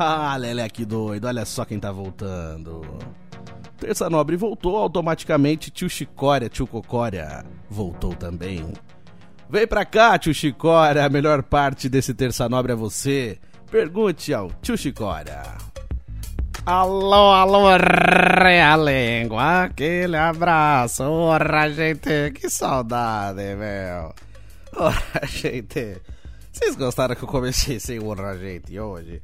[0.00, 1.24] Ah, Lele, que doido.
[1.26, 2.82] Olha só quem tá voltando.
[3.78, 5.70] Terça Nobre voltou automaticamente.
[5.70, 8.72] Tio Chicória, tio Cocória voltou também.
[9.50, 13.38] Vem pra cá, tio Chicória, a melhor parte desse Terça Nobre é você.
[13.70, 15.42] Pergunte ao tio Chicória.
[16.66, 17.62] Alô, alô,
[18.42, 24.14] realengo, aquele abraço, ora, gente, que saudade, meu.
[24.76, 25.96] Ora, gente,
[26.52, 29.22] vocês gostaram que eu comecei sem ora, gente, hoje?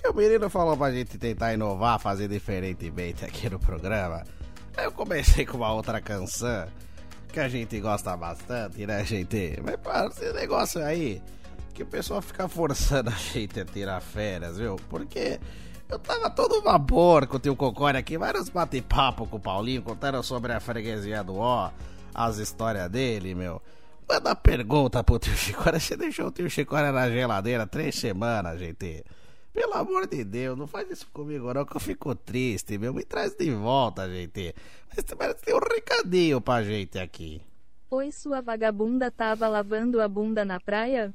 [0.00, 4.22] Que o menino falou pra gente tentar inovar, fazer diferentemente aqui no programa.
[4.78, 6.68] Eu comecei com uma outra canção
[7.36, 9.60] que a gente gosta bastante, né, gente?
[9.62, 11.20] Mas para esse negócio aí,
[11.74, 14.76] que o pessoal fica forçando a gente a tirar férias, viu?
[14.88, 15.38] Porque
[15.86, 20.22] eu tava todo vapor com o tio Cocone aqui, vários bate-papo com o Paulinho, contando
[20.22, 21.70] sobre a freguesia do Ó,
[22.14, 23.60] as histórias dele, meu.
[24.08, 29.04] Manda pergunta pro tio Chicória, você deixou o tio Chicória na geladeira três semanas, gente.
[29.56, 32.92] Pelo amor de Deus, não faz isso comigo não, que eu fico triste, meu.
[32.92, 34.54] Me traz de volta, gente.
[35.18, 37.40] Mas tem um recadinho pra gente aqui.
[37.90, 41.14] Oi, sua vagabunda tava lavando a bunda na praia?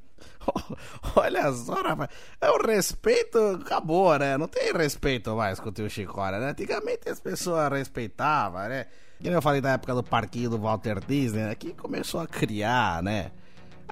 [1.15, 2.09] Olha só, rapaz.
[2.41, 4.35] É o respeito acabou, né?
[4.39, 6.49] Não tem respeito mais com o tio Chicória, né?
[6.49, 8.87] Antigamente as pessoas respeitavam, né?
[9.21, 11.53] Que eu falei da época do parquinho do Walter Disney, né?
[11.53, 13.31] Que começou a criar, né?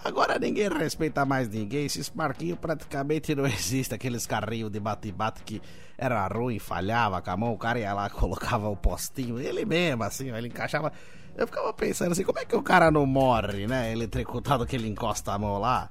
[0.03, 1.85] Agora ninguém respeita mais ninguém.
[1.85, 3.95] Esses parquinhos praticamente não existem.
[3.95, 5.61] Aqueles carrinhos de bate-bate que
[5.97, 7.53] era ruim, falhava com a mão.
[7.53, 9.39] O cara ia lá, colocava o postinho.
[9.39, 10.91] Ele mesmo, assim, ele encaixava.
[11.35, 13.91] Eu ficava pensando assim, como é que o cara não morre, né?
[13.91, 15.89] Eletricutado que ele encosta a mão lá.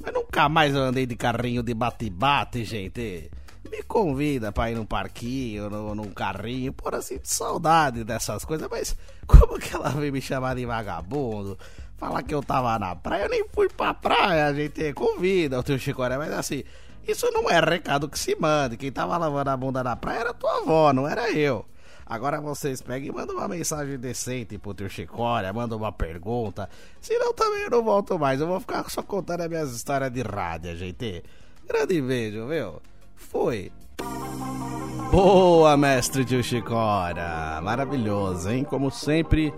[0.00, 3.30] Mas nunca mais eu andei de carrinho de bate-bate, gente.
[3.70, 6.72] Me convida pra ir num parquinho, num, num carrinho.
[6.72, 8.68] Por assim, saudade dessas coisas.
[8.70, 8.96] Mas
[9.26, 11.58] como que ela veio me chamar de vagabundo?
[11.98, 15.62] Falar que eu tava na praia, eu nem fui pra praia, a gente convida o
[15.64, 16.62] teu Chicoré, mas assim,
[17.06, 18.76] isso não é recado que se mande.
[18.76, 21.66] Quem tava lavando a bunda na praia era tua avó, não era eu.
[22.06, 26.70] Agora vocês pegam e mandam uma mensagem decente pro teu Chicória, mandam uma pergunta.
[27.00, 28.40] Senão também eu não volto mais.
[28.40, 31.22] Eu vou ficar só contando as minhas histórias de rádio, gente.
[31.66, 32.80] Grande beijo, viu?
[33.16, 33.72] Foi.
[35.10, 37.60] Boa, mestre tio Chicória.
[37.60, 38.64] Maravilhoso, hein?
[38.64, 39.52] Como sempre,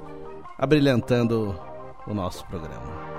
[0.58, 1.69] abrilhantando
[2.06, 3.10] o nosso programa.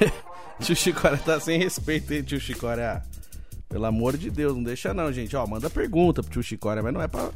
[0.60, 3.02] tio Chicória tá sem respeito, hein, tio Chicória?
[3.68, 5.36] Pelo amor de Deus, não deixa não, gente.
[5.36, 7.30] Ó, manda pergunta pro tio Chicória, mas não é pra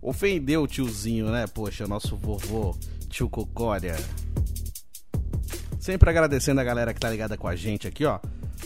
[0.00, 1.46] ofender o tiozinho, né?
[1.46, 2.76] Poxa, nosso vovô,
[3.08, 3.96] tio Cocória.
[5.80, 8.20] Sempre agradecendo a galera que tá ligada com a gente aqui, ó.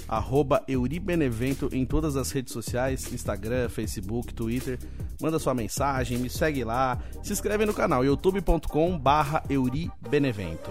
[0.08, 4.78] Arroba Euribenevento em todas as redes sociais, Instagram, Facebook, Twitter.
[5.20, 6.98] Manda sua mensagem, me segue lá.
[7.22, 10.70] Se inscreve no canal, youtube.com barra Euribenevento.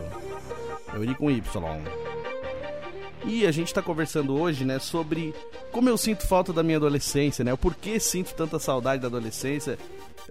[0.93, 1.43] Euri com Y.
[3.25, 5.33] E a gente está conversando hoje, né, sobre
[5.71, 7.51] como eu sinto falta da minha adolescência, né?
[7.51, 9.77] O porquê sinto tanta saudade da adolescência.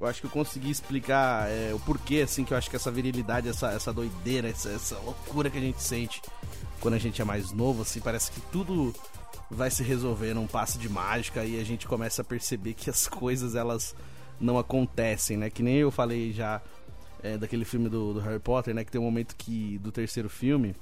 [0.01, 2.91] Eu acho que eu consegui explicar é, o porquê, assim, que eu acho que essa
[2.91, 6.23] virilidade, essa, essa doideira, essa, essa loucura que a gente sente
[6.85, 8.95] quando a gente é mais novo, assim, parece que tudo
[9.51, 13.09] vai se resolver num passe de mágica e a gente começa a perceber que as
[13.09, 13.97] coisas elas
[14.39, 15.49] não acontecem, né?
[15.49, 16.61] Que nem eu falei já
[17.23, 18.85] é, daquele filme do, do, Harry Potter, né?
[18.85, 20.77] Que tem um momento que do terceiro filme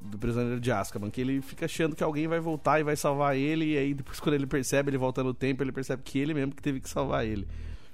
[0.00, 3.36] do Prisioneiro de Azkaban, que ele fica achando que alguém vai voltar e vai salvar
[3.36, 6.32] ele e aí depois quando ele percebe, ele volta no tempo, ele percebe que ele
[6.32, 7.46] mesmo que teve que salvar ele.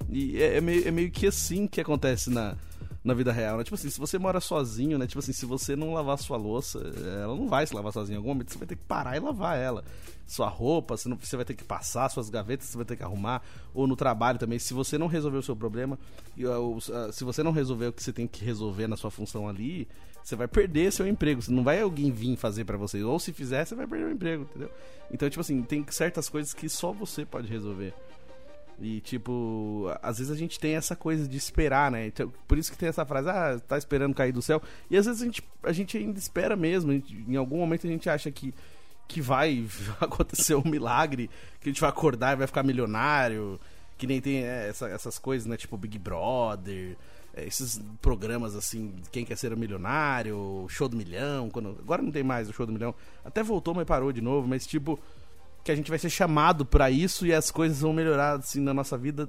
[0.09, 2.57] E é, é meio, é meio que assim que acontece na
[3.05, 3.65] na vida real, né?
[3.65, 5.07] Tipo assim, se você mora sozinho, né?
[5.07, 6.79] Tipo assim, se você não lavar sua louça,
[7.23, 8.17] ela não vai se lavar sozinha.
[8.17, 9.85] Em algum momento você vai ter que parar e lavar ela.
[10.27, 13.03] Sua roupa, você, não, você vai ter que passar, suas gavetas você vai ter que
[13.03, 13.41] arrumar.
[13.73, 15.99] Ou no trabalho também, se você não resolver o seu problema,
[17.13, 19.89] se você não resolver o que você tem que resolver na sua função ali,
[20.23, 21.41] você vai perder seu emprego.
[21.49, 23.03] Não vai alguém vir fazer para você.
[23.03, 24.71] Ou se fizer, você vai perder o emprego, entendeu?
[25.11, 27.95] Então, tipo assim, tem certas coisas que só você pode resolver.
[28.81, 32.07] E, tipo, às vezes a gente tem essa coisa de esperar, né?
[32.07, 34.63] Então, por isso que tem essa frase, ah, tá esperando cair do céu.
[34.89, 36.93] E às vezes a gente, a gente ainda espera mesmo.
[36.93, 38.55] Gente, em algum momento a gente acha que,
[39.09, 39.67] que vai
[40.01, 41.29] acontecer um milagre,
[41.61, 43.59] que a gente vai acordar e vai ficar milionário.
[43.97, 45.57] Que nem tem é, essa, essas coisas, né?
[45.57, 46.97] Tipo Big Brother,
[47.35, 51.51] é, esses programas assim, quem quer ser um milionário, show do milhão.
[51.51, 51.77] Quando...
[51.81, 52.95] Agora não tem mais o show do milhão.
[53.25, 54.47] Até voltou, mas parou de novo.
[54.47, 55.01] Mas, tipo
[55.69, 58.73] que a gente vai ser chamado para isso e as coisas vão melhorar assim na
[58.73, 59.29] nossa vida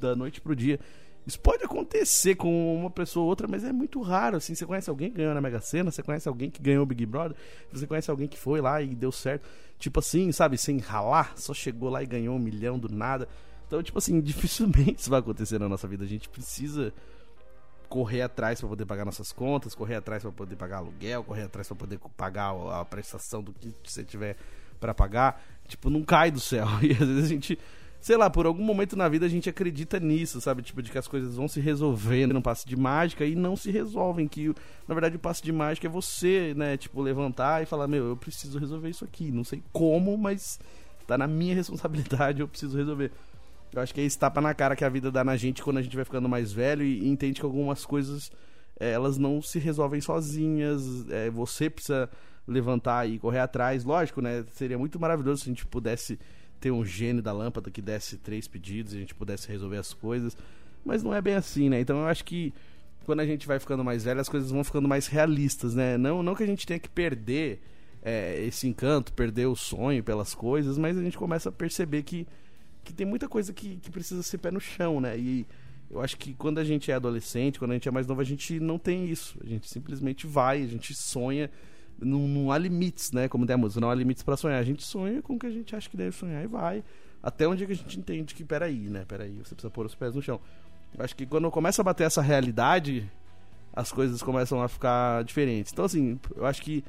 [0.00, 0.80] da noite pro dia.
[1.24, 4.38] Isso pode acontecer com uma pessoa ou outra, mas é muito raro.
[4.38, 6.86] Assim, você conhece alguém que ganhou na Mega Sena, você conhece alguém que ganhou o
[6.86, 7.36] Big Brother,
[7.72, 9.48] você conhece alguém que foi lá e deu certo.
[9.78, 13.28] Tipo assim, sabe, sem ralar, só chegou lá e ganhou um milhão do nada.
[13.68, 16.02] Então, tipo assim, dificilmente isso vai acontecer na nossa vida.
[16.02, 16.92] A gente precisa
[17.88, 21.68] correr atrás para poder pagar nossas contas, correr atrás para poder pagar aluguel, correr atrás
[21.68, 22.50] para poder pagar
[22.80, 24.36] a prestação do que você tiver
[24.82, 25.40] para pagar,
[25.72, 26.66] tipo, não cai do céu.
[26.82, 27.58] E às vezes a gente,
[28.00, 30.62] sei lá, por algum momento na vida a gente acredita nisso, sabe?
[30.62, 33.70] Tipo, de que as coisas vão se resolvendo num passe de mágica e não se
[33.70, 34.28] resolvem.
[34.28, 34.54] Que,
[34.86, 36.76] na verdade, o passe de mágica é você, né?
[36.76, 39.30] Tipo, levantar e falar, meu, eu preciso resolver isso aqui.
[39.30, 40.58] Não sei como, mas
[41.06, 43.10] tá na minha responsabilidade, eu preciso resolver.
[43.72, 45.78] Eu acho que é esse tapa na cara que a vida dá na gente quando
[45.78, 48.30] a gente vai ficando mais velho e, entende que algumas coisas
[48.78, 51.08] é, elas não se resolvem sozinhas.
[51.08, 52.10] É, você precisa
[52.46, 53.84] levantar e correr atrás.
[53.84, 54.44] Lógico, né?
[54.52, 56.18] Seria muito maravilhoso se a gente pudesse
[56.60, 59.92] ter um gênio da lâmpada que desse três pedidos e a gente pudesse resolver as
[59.92, 60.36] coisas.
[60.84, 61.80] Mas não é bem assim, né?
[61.80, 62.52] Então eu acho que
[63.04, 65.96] quando a gente vai ficando mais velho, as coisas vão ficando mais realistas, né?
[65.96, 67.60] Não, não que a gente tenha que perder
[68.02, 72.26] é, esse encanto, perder o sonho pelas coisas, mas a gente começa a perceber que,
[72.84, 75.18] que tem muita coisa que, que precisa ser pé no chão, né?
[75.18, 75.46] E
[75.90, 78.24] eu acho que quando a gente é adolescente, quando a gente é mais novo, a
[78.24, 79.38] gente não tem isso.
[79.44, 81.50] A gente simplesmente vai, a gente sonha
[82.04, 83.28] não, não há limites, né?
[83.28, 84.60] Como tem a música, não há limites para sonhar.
[84.60, 86.84] A gente sonha com o que a gente acha que deve sonhar e vai.
[87.22, 89.04] Até onde que a gente entende que, peraí, né?
[89.06, 90.40] Peraí, você precisa pôr os pés no chão.
[90.98, 93.10] Acho que quando começa a bater essa realidade,
[93.72, 95.72] as coisas começam a ficar diferentes.
[95.72, 96.84] Então, assim, eu acho que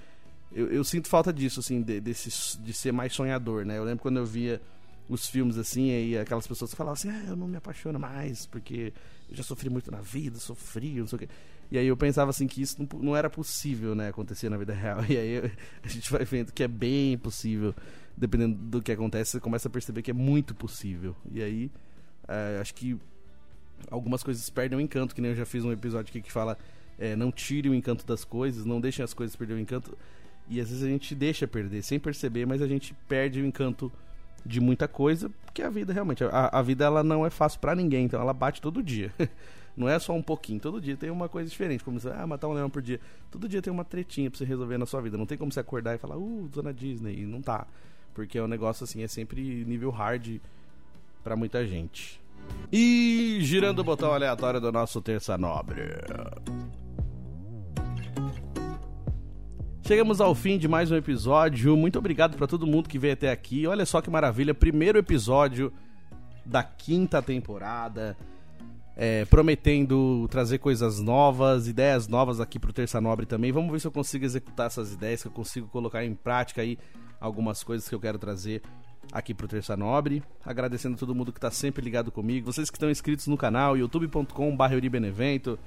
[0.51, 3.77] eu, eu sinto falta disso, assim, de, desse, de ser mais sonhador, né?
[3.77, 4.61] Eu lembro quando eu via
[5.09, 8.93] os filmes assim, aí aquelas pessoas falavam assim, ah, eu não me apaixono mais, porque
[9.29, 11.29] eu já sofri muito na vida, sofri, não sei o quê.
[11.73, 14.75] E aí eu pensava assim que isso não, não era possível, né, acontecer na vida
[14.75, 15.03] real.
[15.09, 15.51] E aí
[15.83, 17.73] a gente vai vendo que é bem possível.
[18.15, 21.15] Dependendo do que acontece, você começa a perceber que é muito possível.
[21.31, 21.71] E aí,
[22.27, 22.95] é, acho que
[23.89, 26.59] algumas coisas perdem o encanto, que nem eu já fiz um episódio aqui que fala
[26.99, 29.97] é, não tire o encanto das coisas, não deixem as coisas perder o encanto.
[30.47, 33.91] E às vezes a gente deixa perder sem perceber, mas a gente perde o encanto
[34.45, 37.73] de muita coisa, porque a vida realmente, a, a vida ela não é fácil para
[37.73, 39.11] ninguém, então ela bate todo dia.
[39.75, 40.59] Não é só um pouquinho.
[40.59, 41.83] Todo dia tem uma coisa diferente.
[41.83, 42.99] Como você, ah, matar um leão por dia.
[43.31, 45.17] Todo dia tem uma tretinha pra você resolver na sua vida.
[45.17, 47.21] Não tem como você acordar e falar, uh, Zona Disney.
[47.21, 47.65] E não tá.
[48.13, 50.39] Porque é um negócio assim, é sempre nível hard
[51.23, 52.21] para muita gente.
[52.71, 55.81] E girando o botão aleatório do nosso Terça Nobre.
[59.85, 61.75] Chegamos ao fim de mais um episódio.
[61.75, 63.65] Muito obrigado para todo mundo que veio até aqui.
[63.65, 65.73] Olha só que maravilha, primeiro episódio
[66.45, 68.15] da quinta temporada
[68.95, 73.51] é, prometendo trazer coisas novas, ideias novas aqui pro Terça Nobre também.
[73.51, 76.77] Vamos ver se eu consigo executar essas ideias, se eu consigo colocar em prática aí
[77.19, 78.61] algumas coisas que eu quero trazer
[79.11, 80.23] aqui pro Terça Nobre.
[80.45, 82.51] Agradecendo a todo mundo que está sempre ligado comigo.
[82.51, 85.57] Vocês que estão inscritos no canal, youtube.com.br.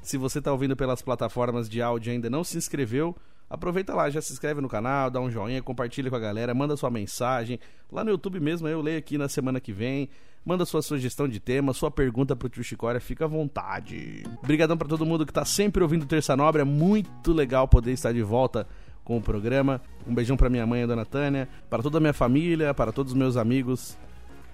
[0.00, 3.14] Se você está ouvindo pelas plataformas de áudio e ainda não se inscreveu,
[3.48, 6.76] aproveita lá, já se inscreve no canal, dá um joinha, compartilha com a galera, manda
[6.76, 7.60] sua mensagem.
[7.90, 10.08] Lá no YouTube mesmo, eu leio aqui na semana que vem.
[10.44, 14.24] Manda sua sugestão de tema, sua pergunta pro Tio Chicória, fica à vontade.
[14.42, 18.12] Obrigadão para todo mundo que tá sempre ouvindo Terça Nobre, é muito legal poder estar
[18.12, 18.66] de volta
[19.04, 19.80] com o programa.
[20.06, 23.12] Um beijão para minha mãe, a dona Tânia, para toda a minha família, para todos
[23.12, 23.96] os meus amigos.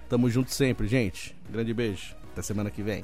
[0.07, 1.35] Tamo junto sempre, gente.
[1.49, 2.15] grande beijo.
[2.31, 3.03] Até semana que vem.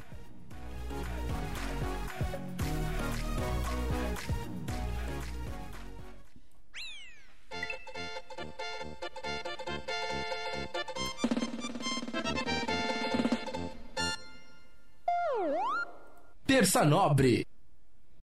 [16.56, 17.44] Terça Nobre.